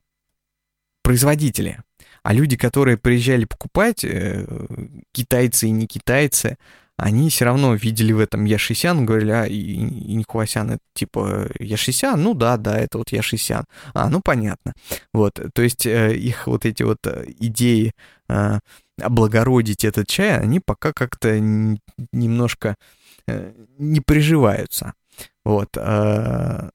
производители. 1.03 1.79
А 2.23 2.33
люди, 2.33 2.55
которые 2.55 2.97
приезжали 2.97 3.45
покупать, 3.45 4.03
э, 4.03 4.45
китайцы 5.11 5.67
и 5.67 5.71
не 5.71 5.87
китайцы, 5.87 6.57
они 6.97 7.31
все 7.31 7.45
равно 7.45 7.73
видели 7.73 8.11
в 8.11 8.19
этом 8.19 8.45
Яшисян, 8.45 9.07
говорили, 9.07 9.31
а 9.31 9.45
и, 9.47 10.23
это 10.69 10.77
типа 10.93 11.47
Яшисян, 11.59 12.21
ну 12.21 12.35
да, 12.35 12.57
да, 12.57 12.77
это 12.77 12.99
вот 12.99 13.11
Яшисян. 13.11 13.65
А, 13.95 14.07
ну 14.09 14.21
понятно. 14.23 14.73
Вот, 15.11 15.39
то 15.53 15.61
есть 15.63 15.87
э, 15.87 16.15
их 16.15 16.45
вот 16.45 16.65
эти 16.65 16.83
вот 16.83 16.99
идеи 17.39 17.93
облагородить 19.01 19.83
этот 19.83 20.07
чай, 20.07 20.39
они 20.39 20.61
пока 20.63 20.93
как-то 20.93 21.37
немножко 21.39 22.69
Э, 22.69 22.75
не 23.77 24.01
приживаются. 24.01 24.93
Вот. 25.43 25.75
Э, 25.77 26.69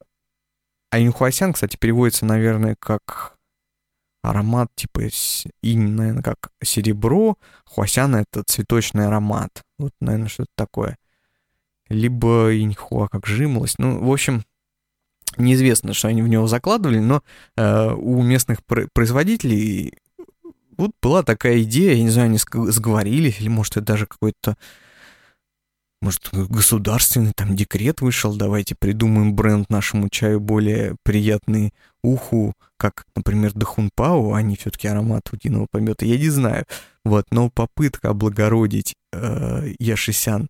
а 0.91 0.99
инхуасян, 0.99 1.53
кстати, 1.53 1.77
переводится, 1.77 2.27
наверное, 2.27 2.77
как 2.79 3.37
аромат 4.23 4.69
типа 4.75 5.03
инь, 5.63 5.91
наверное, 5.91 6.23
как 6.23 6.51
серебро, 6.63 7.37
хуасян— 7.65 8.15
это 8.17 8.43
цветочный 8.45 9.07
аромат. 9.07 9.63
Вот, 9.79 9.93
наверное, 10.01 10.29
что-то 10.29 10.51
такое. 10.57 10.99
Либо 11.89 12.57
иньхуа 12.57 13.09
как 13.09 13.27
жимолость. 13.27 13.79
Ну, 13.79 14.05
в 14.05 14.11
общем, 14.11 14.45
неизвестно, 15.37 15.95
что 15.95 16.09
они 16.09 16.23
в 16.23 16.29
него 16.29 16.47
закладывали, 16.47 16.99
но 16.99 17.23
э, 17.57 17.93
у 17.93 18.23
местных 18.23 18.65
производителей 18.65 19.95
вот 20.77 20.91
была 21.01 21.23
такая 21.23 21.63
идея, 21.63 21.95
я 21.95 22.03
не 22.03 22.11
знаю, 22.11 22.27
они 22.27 22.39
сговорились, 22.39 23.41
или, 23.41 23.49
может, 23.49 23.77
это 23.77 23.87
даже 23.87 24.07
какой-то 24.07 24.57
может, 26.03 26.29
государственный 26.33 27.33
там 27.35 27.57
декрет 27.57 28.01
вышел, 28.01 28.37
давайте 28.37 28.75
придумаем 28.79 29.35
бренд 29.35 29.71
нашему 29.71 30.09
чаю 30.09 30.41
более 30.41 30.97
приятный 31.03 31.73
уху, 32.03 32.55
как, 32.77 33.07
например, 33.17 33.53
Дахунпау, 33.55 34.35
а 34.35 34.43
не 34.43 34.57
все-таки 34.57 34.89
аромат 34.89 35.33
утиного 35.33 35.67
помета, 35.71 36.05
я 36.05 36.19
не 36.19 36.29
знаю. 36.29 36.65
Вот, 37.05 37.27
но 37.31 37.51
попытка 37.51 38.11
облагородить 38.11 38.95
э, 39.13 39.73
Яшисян 39.79 40.49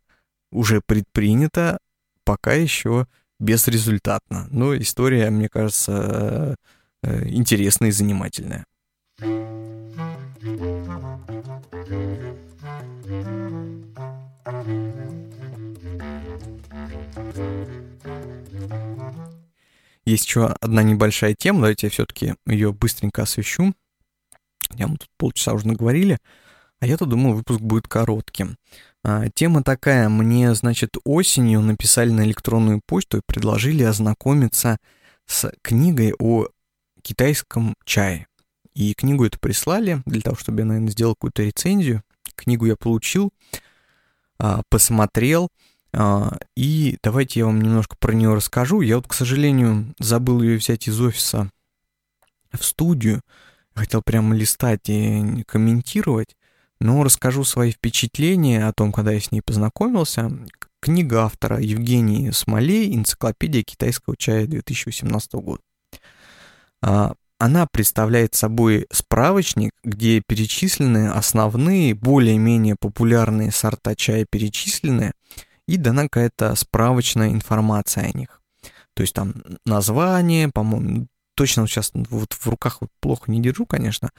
уже 0.50 0.80
предпринята, 0.84 1.78
пока 2.24 2.54
еще 2.54 3.06
безрезультатно. 3.38 4.48
Но 4.50 4.76
история, 4.76 5.30
мне 5.30 5.48
кажется, 5.48 6.56
э, 7.02 7.28
интересная 7.28 7.90
и 7.90 7.92
занимательная. 7.92 8.66
Есть 20.06 20.26
еще 20.26 20.46
одна 20.46 20.84
небольшая 20.84 21.34
тема, 21.34 21.60
давайте 21.60 21.88
я 21.88 21.90
все-таки 21.90 22.34
ее 22.46 22.72
быстренько 22.72 23.22
освещу. 23.22 23.74
Я 24.76 24.86
мы 24.86 24.98
тут 24.98 25.08
полчаса 25.18 25.52
уже 25.52 25.66
наговорили, 25.66 26.18
а 26.78 26.86
я-то 26.86 27.06
думал, 27.06 27.34
выпуск 27.34 27.60
будет 27.60 27.88
коротким. 27.88 28.56
А, 29.02 29.28
тема 29.30 29.64
такая, 29.64 30.08
мне, 30.08 30.54
значит, 30.54 30.96
осенью 31.04 31.60
написали 31.60 32.10
на 32.10 32.24
электронную 32.24 32.80
почту 32.86 33.18
и 33.18 33.22
предложили 33.26 33.82
ознакомиться 33.82 34.78
с 35.26 35.52
книгой 35.62 36.14
о 36.18 36.46
китайском 37.02 37.74
чае. 37.84 38.26
И 38.74 38.94
книгу 38.94 39.24
эту 39.24 39.40
прислали 39.40 40.02
для 40.06 40.20
того, 40.20 40.36
чтобы 40.36 40.60
я, 40.60 40.66
наверное, 40.66 40.90
сделал 40.90 41.14
какую-то 41.14 41.42
рецензию. 41.42 42.02
Книгу 42.36 42.66
я 42.66 42.76
получил, 42.76 43.32
а, 44.38 44.62
посмотрел, 44.68 45.48
и 46.56 46.98
давайте 47.02 47.40
я 47.40 47.46
вам 47.46 47.60
немножко 47.60 47.96
про 47.98 48.12
нее 48.12 48.34
расскажу. 48.34 48.80
Я 48.80 48.96
вот, 48.96 49.08
к 49.08 49.14
сожалению, 49.14 49.94
забыл 49.98 50.42
ее 50.42 50.58
взять 50.58 50.88
из 50.88 51.00
офиса 51.00 51.50
в 52.52 52.64
студию. 52.64 53.22
Хотел 53.74 54.02
прямо 54.02 54.34
листать 54.34 54.88
и 54.88 55.44
комментировать, 55.46 56.34
но 56.80 57.02
расскажу 57.02 57.44
свои 57.44 57.72
впечатления 57.72 58.66
о 58.66 58.72
том, 58.72 58.92
когда 58.92 59.12
я 59.12 59.20
с 59.20 59.30
ней 59.30 59.42
познакомился. 59.42 60.30
Книга 60.80 61.24
автора 61.24 61.60
Евгении 61.60 62.30
Смолей 62.30 62.94
«Энциклопедия 62.94 63.62
китайского 63.62 64.16
чая 64.16 64.46
2018 64.46 65.32
года». 65.34 65.62
А, 66.82 67.14
она 67.38 67.66
представляет 67.70 68.34
собой 68.34 68.86
справочник, 68.90 69.72
где 69.84 70.22
перечислены 70.26 71.10
основные, 71.10 71.94
более-менее 71.94 72.76
популярные 72.78 73.52
сорта 73.52 73.94
чая 73.94 74.26
перечислены, 74.30 75.12
и 75.66 75.76
дана 75.76 76.04
какая-то 76.04 76.54
справочная 76.54 77.30
информация 77.30 78.04
о 78.04 78.16
них. 78.16 78.40
То 78.94 79.02
есть 79.02 79.14
там 79.14 79.34
название, 79.64 80.48
по-моему, 80.48 81.08
точно 81.34 81.62
вот 81.62 81.70
сейчас 81.70 81.90
вот 81.94 82.32
в 82.32 82.46
руках 82.48 82.78
вот 82.80 82.90
плохо 83.00 83.30
не 83.30 83.42
держу, 83.42 83.66
конечно. 83.66 84.10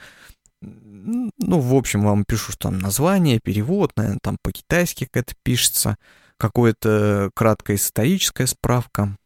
Ну, 0.60 1.30
в 1.38 1.74
общем, 1.74 2.04
вам 2.04 2.24
пишу, 2.24 2.52
что 2.52 2.68
там 2.68 2.78
название, 2.78 3.40
перевод, 3.40 3.92
наверное, 3.96 4.20
там 4.22 4.38
по-китайски 4.42 5.04
как 5.04 5.24
это 5.24 5.34
пишется, 5.42 5.96
какое-то 6.36 7.30
краткая 7.34 7.76
историческая 7.76 8.46
справка. 8.46 9.16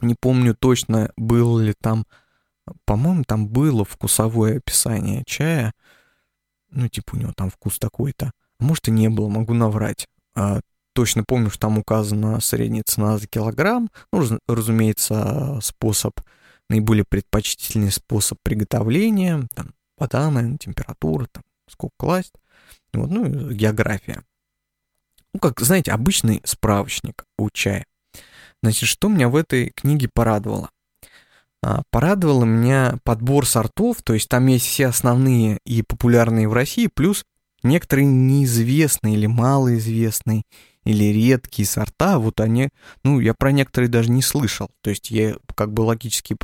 Не 0.00 0.14
помню 0.14 0.54
точно, 0.54 1.12
было 1.16 1.60
ли 1.60 1.74
там, 1.80 2.06
по-моему, 2.84 3.24
там 3.24 3.48
было 3.48 3.84
вкусовое 3.84 4.58
описание 4.58 5.22
чая, 5.26 5.72
ну, 6.70 6.88
типа 6.88 7.14
у 7.14 7.18
него 7.18 7.32
там 7.36 7.50
вкус 7.50 7.78
такой-то. 7.78 8.32
А 8.58 8.64
может 8.64 8.88
и 8.88 8.90
не 8.90 9.08
было, 9.08 9.28
могу 9.28 9.54
наврать. 9.54 10.08
А, 10.34 10.60
точно 10.94 11.24
помню, 11.26 11.50
что 11.50 11.60
там 11.60 11.78
указана 11.78 12.40
средняя 12.40 12.82
цена 12.86 13.18
за 13.18 13.26
килограмм. 13.26 13.90
Ну, 14.12 14.38
разумеется, 14.48 15.58
способ, 15.62 16.20
наиболее 16.68 17.04
предпочтительный 17.08 17.90
способ 17.90 18.38
приготовления, 18.42 19.46
там, 19.54 19.74
вода, 19.98 20.30
наверное, 20.30 20.58
температура, 20.58 21.26
там, 21.30 21.42
сколько 21.68 21.94
класть, 21.98 22.34
вот, 22.92 23.10
ну, 23.10 23.50
география. 23.50 24.22
Ну, 25.34 25.40
как, 25.40 25.60
знаете, 25.60 25.92
обычный 25.92 26.42
справочник 26.44 27.24
у 27.38 27.48
чая. 27.50 27.86
Значит, 28.62 28.88
что 28.88 29.08
меня 29.08 29.28
в 29.28 29.36
этой 29.36 29.70
книге 29.70 30.08
порадовало? 30.12 30.70
А, 31.62 31.82
порадовало 31.90 32.44
меня 32.44 32.98
подбор 33.04 33.46
сортов, 33.46 34.02
то 34.02 34.14
есть 34.14 34.28
там 34.28 34.46
есть 34.46 34.66
все 34.66 34.86
основные 34.86 35.58
и 35.64 35.82
популярные 35.82 36.48
в 36.48 36.52
России, 36.52 36.88
плюс 36.92 37.24
некоторые 37.62 38.06
неизвестные 38.06 39.14
или 39.14 39.26
малоизвестные 39.26 40.42
или 40.84 41.04
редкие 41.04 41.66
сорта, 41.66 42.18
вот 42.18 42.40
они, 42.40 42.70
ну, 43.04 43.20
я 43.20 43.34
про 43.34 43.52
некоторые 43.52 43.88
даже 43.88 44.10
не 44.10 44.22
слышал. 44.22 44.70
То 44.80 44.90
есть 44.90 45.10
я 45.10 45.36
как 45.54 45.72
бы 45.72 45.82
логически 45.82 46.36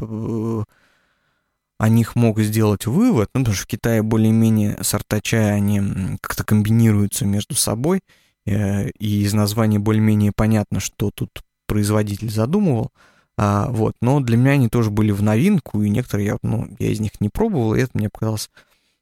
о 1.79 1.89
них 1.89 2.17
мог 2.17 2.41
сделать 2.41 2.87
вывод, 2.87 3.31
ну, 3.35 3.43
потому 3.43 3.55
что 3.55 3.65
в 3.65 3.69
Китае 3.69 4.03
более-менее 4.03 4.79
сорта 4.83 5.21
чая, 5.21 5.55
они 5.55 5.81
как-то 6.21 6.45
комбинируются 6.45 7.25
между 7.25 7.55
собой, 7.55 8.01
э, 8.47 8.91
и 8.91 9.23
из 9.23 9.33
названия 9.33 9.79
более-менее 9.79 10.33
понятно, 10.35 10.81
что 10.81 11.11
тут 11.15 11.43
производитель 11.67 12.31
задумывал. 12.31 12.91
А, 13.37 13.69
вот, 13.71 13.95
но 14.01 14.19
для 14.19 14.37
меня 14.37 14.53
они 14.53 14.69
тоже 14.69 14.91
были 14.91 15.13
в 15.13 15.23
новинку, 15.23 15.81
и 15.83 15.89
некоторые 15.89 16.27
я, 16.27 16.39
ну, 16.43 16.69
я 16.81 16.91
из 16.91 16.99
них 16.99 17.21
не 17.21 17.29
пробовал, 17.29 17.75
и 17.75 17.81
это 17.81 17.93
мне 17.95 18.09
показалось 18.09 18.51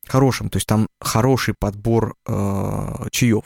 хорошим. 0.07 0.51
То 0.51 0.59
есть 0.59 0.67
там 0.67 0.89
хороший 1.01 1.55
подбор 1.59 2.15
э, 2.27 3.07
чаев. 3.11 3.45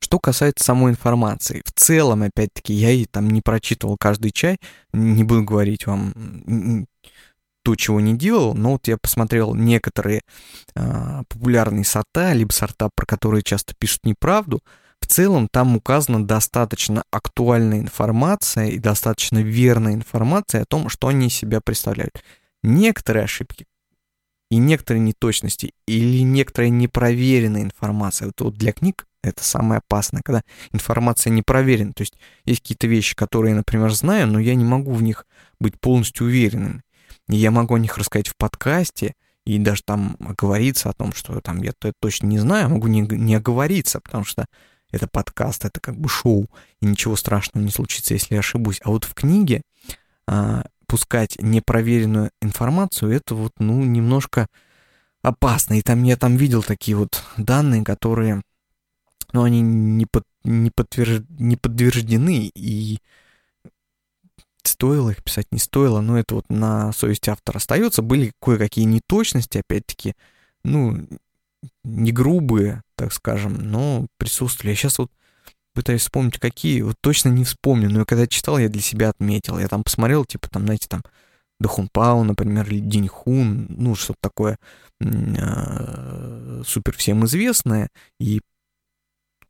Что 0.00 0.18
касается 0.18 0.64
самой 0.64 0.92
информации, 0.92 1.62
в 1.64 1.72
целом, 1.72 2.22
опять-таки, 2.22 2.72
я 2.72 2.90
и 2.90 3.04
там 3.04 3.28
не 3.28 3.40
прочитывал 3.40 3.96
каждый 3.98 4.30
чай, 4.30 4.58
не 4.92 5.24
буду 5.24 5.44
говорить 5.44 5.86
вам 5.86 6.86
то, 7.62 7.76
чего 7.76 8.00
не 8.00 8.16
делал, 8.16 8.54
но 8.54 8.72
вот 8.72 8.88
я 8.88 8.96
посмотрел 8.96 9.54
некоторые 9.54 10.22
э, 10.74 11.22
популярные 11.28 11.84
сорта, 11.84 12.32
либо 12.32 12.52
сорта, 12.52 12.88
про 12.94 13.04
которые 13.04 13.42
часто 13.42 13.74
пишут 13.78 14.04
неправду, 14.04 14.62
в 15.00 15.06
целом 15.06 15.48
там 15.48 15.76
указана 15.76 16.24
достаточно 16.24 17.04
актуальная 17.10 17.80
информация 17.80 18.68
и 18.68 18.78
достаточно 18.78 19.38
верная 19.42 19.94
информация 19.94 20.62
о 20.62 20.66
том, 20.66 20.88
что 20.88 21.08
они 21.08 21.28
из 21.28 21.34
себя 21.34 21.60
представляют. 21.60 22.22
Некоторые 22.62 23.24
ошибки 23.24 23.66
и 24.50 24.56
некоторые 24.56 25.00
неточности 25.00 25.72
или 25.86 26.22
некоторая 26.22 26.70
непроверенная 26.70 27.62
информация. 27.62 28.26
Вот, 28.26 28.40
вот 28.40 28.54
для 28.54 28.72
книг 28.72 29.06
это 29.22 29.44
самое 29.44 29.78
опасное, 29.78 30.22
когда 30.22 30.42
информация 30.72 31.30
не 31.30 31.42
проверена. 31.42 31.92
То 31.92 32.02
есть 32.02 32.14
есть 32.44 32.62
какие-то 32.62 32.86
вещи, 32.86 33.14
которые 33.14 33.50
я, 33.50 33.56
например, 33.56 33.90
знаю, 33.90 34.26
но 34.26 34.38
я 34.38 34.54
не 34.54 34.64
могу 34.64 34.92
в 34.92 35.02
них 35.02 35.26
быть 35.58 35.78
полностью 35.78 36.26
уверенным. 36.26 36.82
И 37.28 37.36
я 37.36 37.50
могу 37.50 37.74
о 37.74 37.78
них 37.78 37.96
рассказать 37.98 38.28
в 38.28 38.36
подкасте, 38.36 39.14
и 39.44 39.58
даже 39.58 39.82
там 39.84 40.16
оговориться 40.20 40.90
о 40.90 40.92
том, 40.92 41.12
что 41.12 41.40
там 41.40 41.62
я 41.62 41.72
точно 42.00 42.26
не 42.26 42.38
знаю, 42.38 42.68
могу 42.68 42.88
не, 42.88 43.00
не 43.00 43.34
оговориться, 43.34 44.00
потому 44.00 44.24
что 44.24 44.46
это 44.90 45.06
подкаст, 45.06 45.64
это 45.64 45.80
как 45.80 45.96
бы 45.96 46.08
шоу, 46.08 46.48
и 46.80 46.86
ничего 46.86 47.16
страшного 47.16 47.64
не 47.64 47.70
случится, 47.70 48.14
если 48.14 48.34
я 48.34 48.40
ошибусь. 48.40 48.80
А 48.84 48.90
вот 48.90 49.04
в 49.04 49.14
книге 49.14 49.62
а, 50.26 50.64
пускать 50.86 51.36
непроверенную 51.40 52.30
информацию, 52.42 53.12
это 53.12 53.34
вот, 53.34 53.52
ну, 53.58 53.82
немножко 53.84 54.46
опасно. 55.22 55.74
И 55.74 55.82
там 55.82 56.02
я 56.02 56.16
там 56.16 56.36
видел 56.36 56.62
такие 56.62 56.96
вот 56.96 57.22
данные, 57.36 57.84
которые, 57.84 58.42
ну, 59.32 59.42
они 59.42 59.60
не, 59.60 60.06
под, 60.06 60.24
не, 60.44 60.70
подтвержд, 60.70 61.24
не 61.38 61.56
подтверждены, 61.56 62.50
и 62.54 62.98
стоило 64.62 65.10
их 65.10 65.22
писать, 65.22 65.46
не 65.52 65.58
стоило, 65.58 66.00
но 66.00 66.18
это 66.18 66.36
вот 66.36 66.48
на 66.50 66.92
совести 66.92 67.30
автора 67.30 67.58
остается. 67.58 68.02
Были 68.02 68.32
кое-какие 68.40 68.84
неточности, 68.84 69.58
опять-таки, 69.58 70.14
ну, 70.64 71.06
не 71.84 72.12
грубые, 72.12 72.82
так 72.94 73.12
скажем, 73.12 73.54
но 73.54 74.06
присутствовали. 74.18 74.70
Я 74.70 74.76
сейчас 74.76 74.98
вот 74.98 75.10
пытаюсь 75.74 76.02
вспомнить, 76.02 76.38
какие, 76.38 76.82
вот 76.82 76.96
точно 77.00 77.28
не 77.30 77.44
вспомню, 77.44 77.90
но 77.90 78.04
когда 78.04 78.26
читал, 78.26 78.58
я 78.58 78.68
для 78.68 78.82
себя 78.82 79.10
отметил. 79.10 79.58
Я 79.58 79.68
там 79.68 79.82
посмотрел, 79.82 80.24
типа, 80.24 80.48
там, 80.50 80.64
знаете, 80.64 80.86
там, 80.88 81.02
Дахун 81.58 81.88
Пау, 81.92 82.24
например, 82.24 82.66
или 82.68 82.80
Динь 82.80 83.08
Хун, 83.08 83.66
ну, 83.68 83.94
что-то 83.94 84.18
такое 84.22 84.58
э, 85.00 86.62
супер 86.66 86.96
всем 86.96 87.24
известное, 87.26 87.90
и 88.18 88.40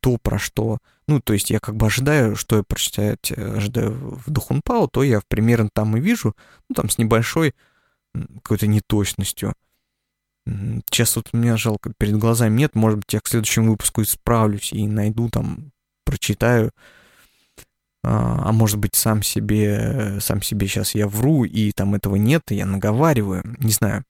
то, 0.01 0.17
про 0.19 0.39
что, 0.39 0.79
ну, 1.07 1.21
то 1.21 1.33
есть 1.33 1.51
я 1.51 1.61
как 1.61 1.77
бы 1.77 1.87
ожидаю, 1.87 2.37
что 2.37 2.57
я 2.57 2.63
прочитать 2.63 3.33
э, 3.33 3.57
ожидаю 3.57 3.93
в 3.93 4.31
Духунпау, 4.31 4.89
то 4.89 5.03
я 5.03 5.21
примерно 5.29 5.69
там 5.73 5.97
и 5.97 6.01
вижу, 6.01 6.35
ну, 6.69 6.75
там 6.75 6.89
с 6.89 6.99
небольшой 6.99 7.55
какой-то 8.43 8.67
неточностью. 8.67 9.55
Сейчас 10.47 11.17
вот 11.17 11.31
у 11.33 11.37
меня 11.37 11.57
жалко 11.57 11.93
перед 11.99 12.17
глазами 12.17 12.57
нет, 12.57 12.75
может 12.75 13.01
быть, 13.01 13.13
я 13.13 13.21
к 13.21 13.29
следующему 13.29 13.73
выпуску 13.73 14.03
исправлюсь 14.03 14.73
и 14.73 14.87
найду 14.87 15.29
там, 15.29 15.73
прочитаю, 16.05 16.73
а, 18.03 18.49
а 18.49 18.53
может 18.53 18.79
быть, 18.79 18.95
сам 18.95 19.23
себе, 19.23 20.19
сам 20.21 20.43
себе 20.43 20.67
сейчас 20.67 20.95
я 20.95 21.07
вру, 21.07 21.45
и 21.45 21.73
там 21.73 21.95
этого 21.95 22.17
нет, 22.17 22.51
и 22.51 22.57
я 22.57 22.67
наговариваю, 22.67 23.43
не 23.59 23.73
знаю. 23.73 24.05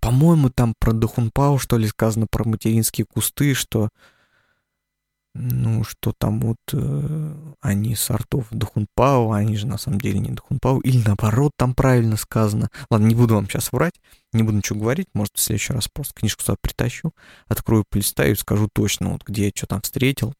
По-моему, 0.00 0.50
там 0.50 0.74
про 0.78 0.92
Духунпау, 0.92 1.58
что 1.58 1.76
ли, 1.78 1.88
сказано 1.88 2.26
про 2.30 2.44
материнские 2.44 3.06
кусты, 3.06 3.54
что 3.54 3.88
ну, 5.34 5.84
что 5.84 6.12
там 6.12 6.40
вот 6.40 6.58
э, 6.72 7.54
они 7.60 7.94
сортов 7.94 8.48
Духунпау, 8.50 9.32
они 9.32 9.56
же 9.56 9.66
на 9.66 9.78
самом 9.78 10.00
деле 10.00 10.18
не 10.18 10.30
Духунпау, 10.30 10.80
или 10.80 11.02
наоборот 11.06 11.52
там 11.56 11.74
правильно 11.74 12.16
сказано. 12.16 12.68
Ладно, 12.90 13.06
не 13.06 13.14
буду 13.14 13.34
вам 13.34 13.48
сейчас 13.48 13.72
врать, 13.72 14.00
не 14.32 14.42
буду 14.42 14.58
ничего 14.58 14.80
говорить, 14.80 15.08
может, 15.14 15.36
в 15.36 15.40
следующий 15.40 15.72
раз 15.72 15.88
просто 15.88 16.14
книжку 16.14 16.42
сюда 16.42 16.56
притащу, 16.60 17.12
открою, 17.46 17.84
полистаю 17.88 18.32
и 18.32 18.36
скажу 18.36 18.68
точно, 18.72 19.10
вот 19.10 19.24
где 19.24 19.46
я 19.46 19.52
что 19.54 19.66
там 19.66 19.82
встретил. 19.82 20.34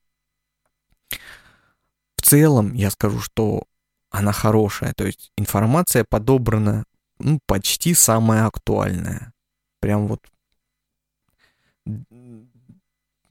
В 2.17 2.21
целом 2.21 2.73
я 2.73 2.91
скажу, 2.91 3.19
что 3.19 3.63
она 4.09 4.33
хорошая, 4.33 4.93
то 4.93 5.05
есть 5.05 5.31
информация 5.37 6.05
подобрана 6.07 6.83
ну, 7.17 7.39
почти 7.45 7.93
самая 7.93 8.45
актуальная. 8.45 9.33
Прям 9.79 10.07
вот 10.07 10.19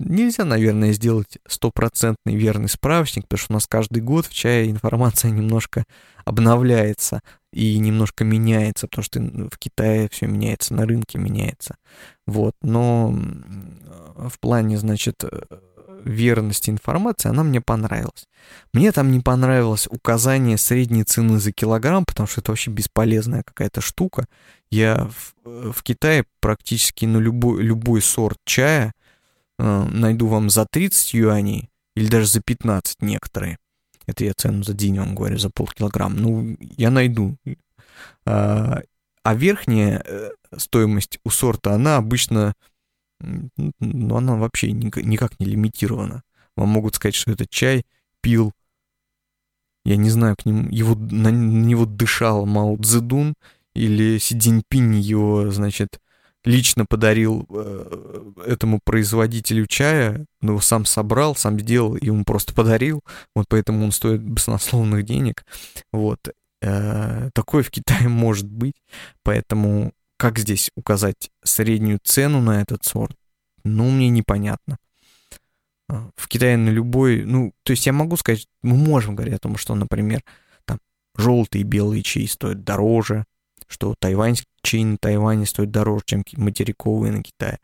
Нельзя, 0.02 0.46
наверное, 0.46 0.92
сделать 0.92 1.38
стопроцентный 1.46 2.34
верный 2.34 2.70
справочник, 2.70 3.28
потому 3.28 3.38
что 3.38 3.52
у 3.52 3.54
нас 3.54 3.66
каждый 3.66 4.02
год 4.02 4.24
в 4.24 4.34
чае 4.34 4.70
информация 4.70 5.30
немножко 5.30 5.84
обновляется 6.24 7.20
и 7.52 7.78
немножко 7.78 8.24
меняется, 8.24 8.86
потому 8.88 9.04
что 9.04 9.20
в 9.20 9.58
Китае 9.58 10.08
все 10.10 10.26
меняется, 10.26 10.72
на 10.72 10.86
рынке 10.86 11.18
меняется. 11.18 11.76
Вот, 12.26 12.54
но 12.62 13.14
в 14.16 14.38
плане, 14.40 14.78
значит, 14.78 15.22
верности 16.04 16.70
информации 16.70 17.28
она 17.28 17.42
мне 17.42 17.60
понравилась. 17.60 18.26
Мне 18.72 18.92
там 18.92 19.12
не 19.12 19.20
понравилось 19.20 19.86
указание 19.90 20.56
средней 20.56 21.04
цены 21.04 21.38
за 21.38 21.52
килограмм, 21.52 22.04
потому 22.06 22.26
что 22.26 22.40
это 22.40 22.52
вообще 22.52 22.70
бесполезная 22.70 23.42
какая-то 23.42 23.82
штука. 23.82 24.26
Я 24.70 25.10
в, 25.44 25.72
в 25.72 25.82
Китае 25.82 26.24
практически 26.40 27.04
на 27.04 27.18
любой, 27.18 27.62
любой 27.62 28.00
сорт 28.00 28.38
чая 28.46 28.92
Э, 29.60 29.84
найду 29.90 30.26
вам 30.26 30.48
за 30.48 30.64
30 30.64 31.12
юаней 31.12 31.68
или 31.94 32.08
даже 32.08 32.26
за 32.26 32.40
15 32.40 33.02
некоторые. 33.02 33.58
Это 34.06 34.24
я 34.24 34.32
цену 34.32 34.62
за 34.62 34.72
день 34.72 34.98
вам 34.98 35.14
говорю, 35.14 35.36
за 35.36 35.50
полкилограмма. 35.50 36.16
Ну, 36.16 36.56
я 36.78 36.90
найду. 36.90 37.36
А, 38.24 38.80
а 39.22 39.34
верхняя 39.34 40.02
э, 40.02 40.30
стоимость 40.56 41.18
у 41.24 41.30
сорта, 41.30 41.74
она 41.74 41.98
обычно, 41.98 42.54
ну, 43.20 44.16
она 44.16 44.36
вообще 44.36 44.72
никак 44.72 45.38
не 45.38 45.46
лимитирована. 45.46 46.22
Вам 46.56 46.70
могут 46.70 46.94
сказать, 46.94 47.14
что 47.14 47.32
этот 47.32 47.50
чай 47.50 47.84
пил, 48.22 48.52
я 49.84 49.96
не 49.96 50.08
знаю, 50.08 50.36
к 50.36 50.46
нему, 50.46 50.70
его, 50.70 50.94
на 50.94 51.30
него 51.30 51.84
дышал 51.84 52.46
Мао 52.46 52.78
Цзэдун, 52.78 53.34
или 53.74 54.16
Си 54.18 54.38
Цзиньпинь 54.38 54.96
его, 55.00 55.50
значит, 55.50 56.00
лично 56.44 56.86
подарил 56.86 57.46
э, 57.50 58.32
этому 58.46 58.80
производителю 58.82 59.66
чая, 59.66 60.26
ну, 60.40 60.60
сам 60.60 60.84
собрал, 60.84 61.36
сам 61.36 61.58
сделал, 61.60 61.96
и 61.96 62.06
ему 62.06 62.24
просто 62.24 62.54
подарил, 62.54 63.02
вот 63.34 63.46
поэтому 63.48 63.84
он 63.84 63.92
стоит 63.92 64.22
баснословных 64.22 65.04
денег, 65.04 65.44
вот. 65.92 66.20
Э, 66.62 67.30
такое 67.32 67.62
в 67.62 67.70
Китае 67.70 68.08
может 68.08 68.46
быть, 68.46 68.76
поэтому 69.22 69.92
как 70.16 70.38
здесь 70.38 70.70
указать 70.76 71.30
среднюю 71.42 71.98
цену 72.02 72.40
на 72.40 72.60
этот 72.60 72.84
сорт, 72.84 73.16
ну, 73.64 73.90
мне 73.90 74.08
непонятно. 74.08 74.78
Э, 75.88 76.10
в 76.16 76.28
Китае 76.28 76.56
на 76.56 76.70
любой, 76.70 77.24
ну, 77.24 77.52
то 77.62 77.72
есть 77.72 77.86
я 77.86 77.92
могу 77.92 78.16
сказать, 78.16 78.46
мы 78.62 78.76
можем 78.76 79.14
говорить 79.16 79.34
о 79.34 79.38
том, 79.38 79.56
что, 79.56 79.74
например, 79.74 80.22
там 80.64 80.78
желтые 81.16 81.62
и 81.62 81.64
белые 81.64 82.02
чаи 82.02 82.26
стоят 82.26 82.64
дороже, 82.64 83.24
что 83.70 83.94
тайваньский 83.98 84.46
чай 84.62 84.84
на 84.84 84.98
Тайване 84.98 85.46
стоит 85.46 85.70
дороже, 85.70 86.02
чем 86.04 86.24
материковые 86.36 87.12
на 87.12 87.22
Китае. 87.22 87.58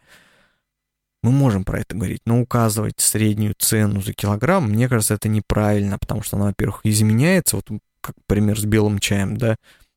Мы 1.23 1.33
можем 1.33 1.65
про 1.65 1.81
это 1.81 1.97
говорить, 1.97 2.23
но 2.25 2.41
указывать 2.41 3.01
среднюю 3.01 3.55
цену 3.59 4.01
за 4.01 4.13
килограмм, 4.13 4.71
мне 4.71 4.89
кажется, 4.89 5.15
это 5.15 5.29
неправильно, 5.29 5.99
потому 5.99 6.23
что 6.23 6.37
она, 6.37 6.47
во-первых, 6.47 6.81
изменяется, 6.85 7.57
вот 7.57 7.69
как 8.01 8.15
пример 8.27 8.59
с 8.59 8.65
белым 8.65 9.01
чаем, 9.01 9.37
да, 9.37 9.57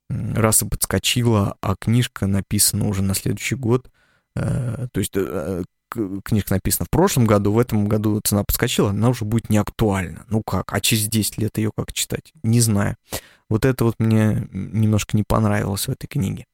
раз 0.10 0.64
и 0.64 0.68
подскочила, 0.68 1.56
а 1.62 1.76
книжка 1.76 2.26
написана 2.26 2.88
уже 2.88 3.04
на 3.04 3.14
следующий 3.14 3.56
год, 3.56 3.92
э, 4.36 4.88
то 4.92 5.00
есть 5.00 5.14
э, 5.16 5.64
книжка 6.24 6.56
написана 6.56 6.86
в 6.86 6.90
прошлом 6.90 7.28
году, 7.28 7.52
в 7.52 7.60
этом 7.60 7.88
году 7.88 8.20
цена 8.24 8.44
подскочила, 8.44 8.90
она 8.90 9.10
уже 9.10 9.26
будет 9.26 9.50
не 9.50 9.58
актуальна. 9.58 10.26
Ну 10.30 10.42
как, 10.42 10.74
а 10.74 10.82
через 10.82 11.08
10 11.08 11.38
лет 11.38 11.58
ее 11.60 11.72
как 11.76 11.94
читать? 11.94 12.34
Не 12.42 12.62
знаю. 12.62 12.96
Вот 13.50 13.66
это 13.66 13.86
вот 13.86 13.96
мне 14.00 14.48
немножко 14.52 15.18
не 15.18 15.24
понравилось 15.24 15.88
в 15.88 15.92
этой 15.92 16.08
книге. 16.08 16.46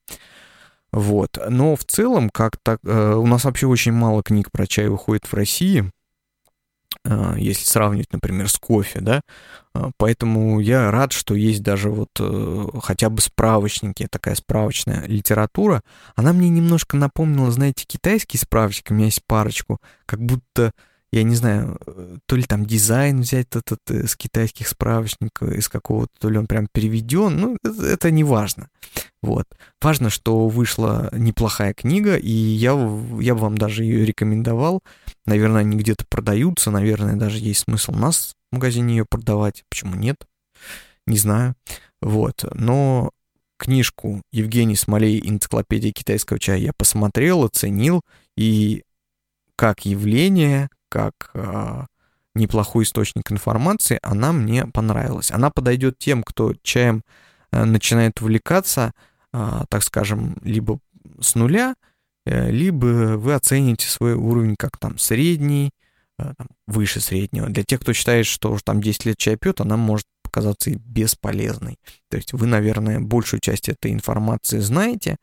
Вот. 0.92 1.38
Но 1.48 1.76
в 1.76 1.84
целом, 1.84 2.30
как 2.30 2.56
так, 2.62 2.80
э, 2.84 3.14
у 3.14 3.26
нас 3.26 3.44
вообще 3.44 3.66
очень 3.66 3.92
мало 3.92 4.22
книг 4.22 4.50
про 4.50 4.66
чай 4.66 4.88
выходит 4.88 5.26
в 5.26 5.34
России, 5.34 5.90
э, 7.04 7.34
если 7.36 7.64
сравнивать, 7.64 8.12
например, 8.12 8.48
с 8.48 8.56
кофе, 8.58 9.00
да. 9.00 9.20
Э, 9.74 9.90
поэтому 9.98 10.58
я 10.58 10.90
рад, 10.90 11.12
что 11.12 11.34
есть 11.34 11.62
даже 11.62 11.90
вот 11.90 12.08
хотя 12.82 13.10
бы 13.10 13.20
справочники, 13.20 14.08
такая 14.10 14.36
справочная 14.36 15.06
литература. 15.06 15.82
Она 16.14 16.32
мне 16.32 16.48
немножко 16.48 16.96
напомнила, 16.96 17.50
знаете, 17.50 17.84
китайский 17.86 18.38
справочник, 18.38 18.90
у 18.90 18.94
меня 18.94 19.06
есть 19.06 19.22
парочку, 19.26 19.78
как 20.06 20.20
будто 20.22 20.72
я 21.16 21.22
не 21.22 21.34
знаю, 21.34 21.78
то 22.26 22.36
ли 22.36 22.42
там 22.42 22.66
дизайн 22.66 23.20
взять 23.20 23.48
этот 23.54 23.80
с 23.88 24.16
китайских 24.16 24.68
справочников, 24.68 25.50
из 25.50 25.68
какого-то, 25.68 26.12
то 26.18 26.28
ли 26.28 26.38
он 26.38 26.46
прям 26.46 26.68
переведен, 26.70 27.36
ну, 27.36 27.56
это, 27.62 27.86
это 27.86 28.10
не 28.10 28.22
важно. 28.22 28.68
Вот. 29.22 29.46
Важно, 29.80 30.10
что 30.10 30.48
вышла 30.48 31.08
неплохая 31.12 31.72
книга, 31.74 32.16
и 32.16 32.30
я, 32.30 32.72
я 33.20 33.34
бы 33.34 33.40
вам 33.40 33.58
даже 33.58 33.84
ее 33.84 34.04
рекомендовал. 34.04 34.82
Наверное, 35.24 35.62
они 35.62 35.76
где-то 35.76 36.04
продаются, 36.08 36.70
наверное, 36.70 37.16
даже 37.16 37.38
есть 37.38 37.60
смысл 37.60 37.92
у 37.92 37.98
нас 37.98 38.34
в 38.50 38.54
магазине 38.56 38.96
ее 38.96 39.06
продавать. 39.08 39.64
Почему 39.70 39.94
нет? 39.96 40.16
Не 41.06 41.16
знаю. 41.16 41.54
Вот. 42.00 42.44
Но 42.54 43.10
книжку 43.58 44.22
Евгений 44.32 44.76
Смолей 44.76 45.20
«Энциклопедия 45.24 45.92
китайского 45.92 46.38
чая» 46.38 46.58
я 46.58 46.72
посмотрел, 46.76 47.44
оценил, 47.44 48.02
и 48.36 48.82
как 49.56 49.86
явление, 49.86 50.68
как 50.96 51.30
а, 51.34 51.88
неплохой 52.34 52.84
источник 52.84 53.30
информации, 53.30 53.98
она 54.00 54.32
мне 54.32 54.64
понравилась. 54.64 55.30
Она 55.30 55.50
подойдет 55.50 55.98
тем, 55.98 56.22
кто 56.22 56.54
чаем 56.62 57.02
а, 57.50 57.66
начинает 57.66 58.22
увлекаться, 58.22 58.94
а, 59.30 59.66
так 59.68 59.82
скажем, 59.82 60.38
либо 60.42 60.78
с 61.20 61.34
нуля, 61.34 61.74
а, 62.24 62.48
либо 62.48 63.18
вы 63.18 63.34
оцените 63.34 63.86
свой 63.88 64.14
уровень 64.14 64.56
как 64.58 64.78
там 64.78 64.96
средний, 64.96 65.68
а, 66.18 66.32
там, 66.34 66.46
выше 66.66 67.02
среднего. 67.02 67.50
Для 67.50 67.62
тех, 67.62 67.80
кто 67.80 67.92
считает, 67.92 68.24
что 68.24 68.50
уже 68.50 68.64
там 68.64 68.80
10 68.80 69.04
лет 69.04 69.18
чай 69.18 69.36
пьет, 69.36 69.60
она 69.60 69.76
может 69.76 70.06
показаться 70.22 70.70
и 70.70 70.76
бесполезной. 70.76 71.76
То 72.08 72.16
есть 72.16 72.32
вы, 72.32 72.46
наверное, 72.46 73.00
большую 73.00 73.40
часть 73.40 73.68
этой 73.68 73.92
информации 73.92 74.60
знаете, 74.60 75.16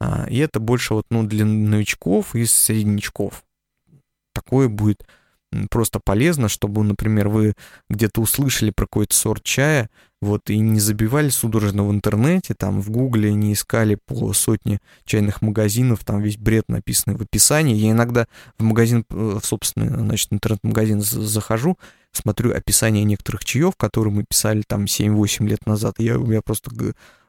а, 0.00 0.26
и 0.28 0.38
это 0.38 0.58
больше 0.58 0.94
вот, 0.94 1.06
ну, 1.10 1.22
для 1.22 1.44
новичков 1.44 2.34
и 2.34 2.44
среднячков. 2.44 3.44
Такое 4.32 4.68
будет 4.68 5.04
просто 5.70 6.00
полезно, 6.02 6.48
чтобы, 6.48 6.82
например, 6.82 7.28
вы 7.28 7.54
где-то 7.90 8.20
услышали 8.20 8.70
про 8.70 8.86
какой-то 8.86 9.14
сорт 9.14 9.42
чая, 9.42 9.90
вот, 10.20 10.50
и 10.50 10.58
не 10.58 10.78
забивали 10.78 11.28
судорожно 11.30 11.84
в 11.84 11.90
интернете, 11.90 12.54
там, 12.54 12.80
в 12.80 12.90
гугле 12.90 13.34
не 13.34 13.52
искали 13.52 13.98
по 14.06 14.32
сотне 14.32 14.78
чайных 15.04 15.42
магазинов, 15.42 16.04
там 16.04 16.20
весь 16.20 16.36
бред 16.36 16.64
написанный 16.68 17.16
в 17.16 17.22
описании. 17.22 17.74
Я 17.74 17.90
иногда 17.90 18.26
в 18.56 18.62
магазин, 18.62 19.04
э, 19.10 19.38
в 19.42 19.44
собственный, 19.44 19.88
значит, 19.88 20.32
интернет-магазин 20.32 21.00
захожу, 21.00 21.76
смотрю 22.12 22.54
описание 22.54 23.04
некоторых 23.04 23.44
чаев, 23.44 23.74
которые 23.76 24.14
мы 24.14 24.24
писали 24.24 24.62
там 24.66 24.84
7-8 24.84 25.46
лет 25.48 25.66
назад, 25.66 25.96
и 25.98 26.04
я, 26.04 26.18
у 26.18 26.26
меня 26.26 26.40
просто 26.40 26.70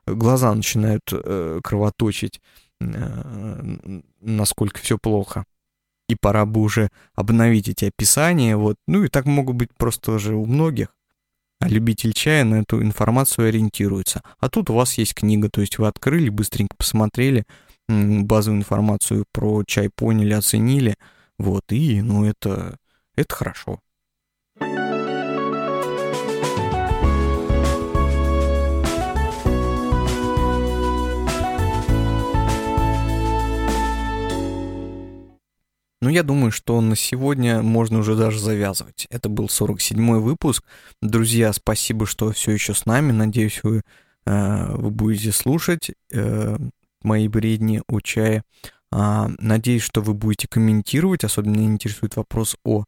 глаза 0.06 0.54
начинают 0.54 1.04
э, 1.12 1.60
кровоточить, 1.64 2.42
э, 2.80 3.78
насколько 4.22 4.80
все 4.80 5.00
плохо 5.00 5.46
и 6.14 6.18
пора 6.20 6.46
бы 6.46 6.62
уже 6.62 6.90
обновить 7.14 7.68
эти 7.68 7.86
описания, 7.86 8.56
вот. 8.56 8.78
Ну 8.88 9.04
и 9.04 9.10
так 9.10 9.26
могут 9.26 9.56
быть 9.56 9.70
просто 9.78 10.14
уже 10.14 10.36
у 10.36 10.46
многих. 10.46 10.88
А 11.60 11.70
любитель 11.70 12.14
чая 12.14 12.44
на 12.44 12.56
эту 12.56 12.82
информацию 12.82 13.48
ориентируется. 13.48 14.22
А 14.40 14.50
тут 14.50 14.70
у 14.70 14.74
вас 14.74 14.98
есть 14.98 15.14
книга, 15.14 15.50
то 15.50 15.62
есть 15.62 15.78
вы 15.78 15.88
открыли, 15.88 16.30
быстренько 16.30 16.76
посмотрели, 16.76 17.46
базовую 17.88 18.60
информацию 18.60 19.26
про 19.32 19.64
чай 19.66 19.90
поняли, 19.90 20.34
оценили, 20.34 20.96
вот, 21.38 21.64
и, 21.72 22.02
ну, 22.02 22.26
это, 22.26 22.78
это 23.16 23.34
хорошо. 23.34 23.80
Но 36.04 36.10
я 36.10 36.24
думаю, 36.24 36.52
что 36.52 36.82
на 36.82 36.98
сегодня 36.98 37.62
можно 37.62 38.00
уже 38.00 38.18
даже 38.18 38.38
завязывать. 38.38 39.08
Это 39.10 39.30
был 39.30 39.46
47-й 39.46 40.20
выпуск. 40.20 40.66
Друзья, 41.02 41.54
спасибо, 41.54 42.06
что 42.06 42.34
все 42.34 42.52
еще 42.52 42.74
с 42.74 42.86
нами. 42.86 43.14
Надеюсь, 43.14 43.62
вы, 43.64 43.84
э, 44.26 44.76
вы 44.76 44.90
будете 44.90 45.32
слушать 45.32 45.92
э, 46.12 46.58
мои 47.04 47.30
бредни 47.30 47.82
о 47.88 48.02
чае. 48.02 48.44
Э, 48.92 49.30
надеюсь, 49.40 49.84
что 49.84 50.02
вы 50.02 50.14
будете 50.14 50.50
комментировать. 50.50 51.24
Особенно 51.24 51.54
меня 51.54 51.68
интересует 51.68 52.18
вопрос 52.18 52.58
о 52.66 52.84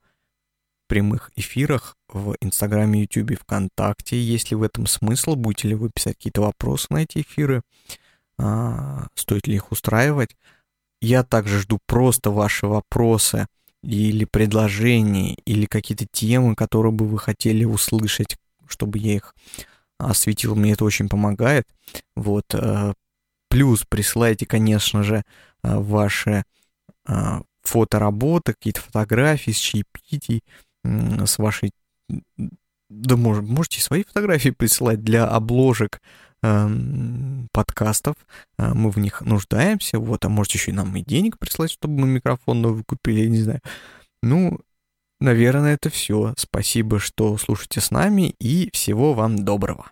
прямых 0.88 1.32
эфирах 1.38 1.96
в 2.10 2.36
Инстаграме, 2.42 3.04
Ютубе, 3.04 3.38
ВКонтакте. 3.38 4.22
Есть 4.22 4.52
ли 4.52 4.58
в 4.58 4.64
этом 4.64 4.88
смысл? 4.88 5.36
Будете 5.36 5.70
ли 5.70 5.76
вы 5.76 5.90
писать 5.90 6.18
какие-то 6.18 6.42
вопросы 6.42 6.88
на 6.90 7.04
эти 7.04 7.22
эфиры? 7.22 7.62
А, 8.38 9.08
стоит 9.16 9.48
ли 9.48 9.56
их 9.56 9.72
устраивать? 9.72 10.36
Я 11.06 11.22
также 11.24 11.60
жду 11.60 11.78
просто 11.86 12.32
ваши 12.32 12.66
вопросы 12.66 13.46
или 13.84 14.26
предложения, 14.26 15.36
или 15.46 15.68
какие-то 15.68 16.08
темы, 16.12 16.56
которые 16.56 16.92
бы 16.92 17.08
вы 17.08 17.20
хотели 17.20 17.64
услышать, 17.64 18.38
чтобы 18.68 18.98
я 18.98 19.14
их 19.14 19.36
осветил. 20.00 20.56
Мне 20.56 20.72
это 20.72 20.84
очень 20.84 21.08
помогает. 21.08 21.68
Вот. 22.16 22.46
Э, 22.56 22.94
плюс 23.50 23.86
присылайте, 23.88 24.48
конечно 24.48 25.04
же, 25.04 25.18
э, 25.18 25.78
ваши 25.78 26.44
э, 27.08 27.42
фотоработы, 27.62 28.54
какие-то 28.54 28.82
фотографии 28.82 29.52
с 29.52 29.58
чаепитий, 29.58 30.42
с 30.84 31.38
вашей... 31.38 31.72
Да, 32.90 33.16
может, 33.16 33.44
можете 33.44 33.80
свои 33.80 34.04
фотографии 34.04 34.50
присылать 34.50 35.04
для 35.04 35.28
обложек 35.28 36.02
подкастов, 37.52 38.16
э, 38.58 38.74
мы 38.74 38.92
в 38.92 38.98
них 38.98 39.22
нуждаемся, 39.22 40.00
вот, 40.00 40.26
а 40.26 40.30
можете 40.30 40.58
еще 40.58 40.72
и 40.72 40.74
нам 40.74 40.96
и 40.96 41.02
денег 41.02 41.38
прислать, 41.40 41.72
чтобы 41.72 42.02
мы 42.02 42.08
микрофон 42.08 42.62
новый 42.62 42.84
купили, 42.84 43.22
я 43.22 43.30
не 43.30 43.42
знаю. 43.42 43.62
Ну, 44.22 44.60
наверное, 45.20 45.76
это 45.76 45.90
все. 45.90 46.34
Спасибо, 46.38 47.00
что 47.00 47.38
слушаете 47.38 47.82
с 47.82 47.92
нами, 47.92 48.36
и 48.40 48.70
всего 48.74 49.14
вам 49.14 49.44
доброго. 49.46 49.92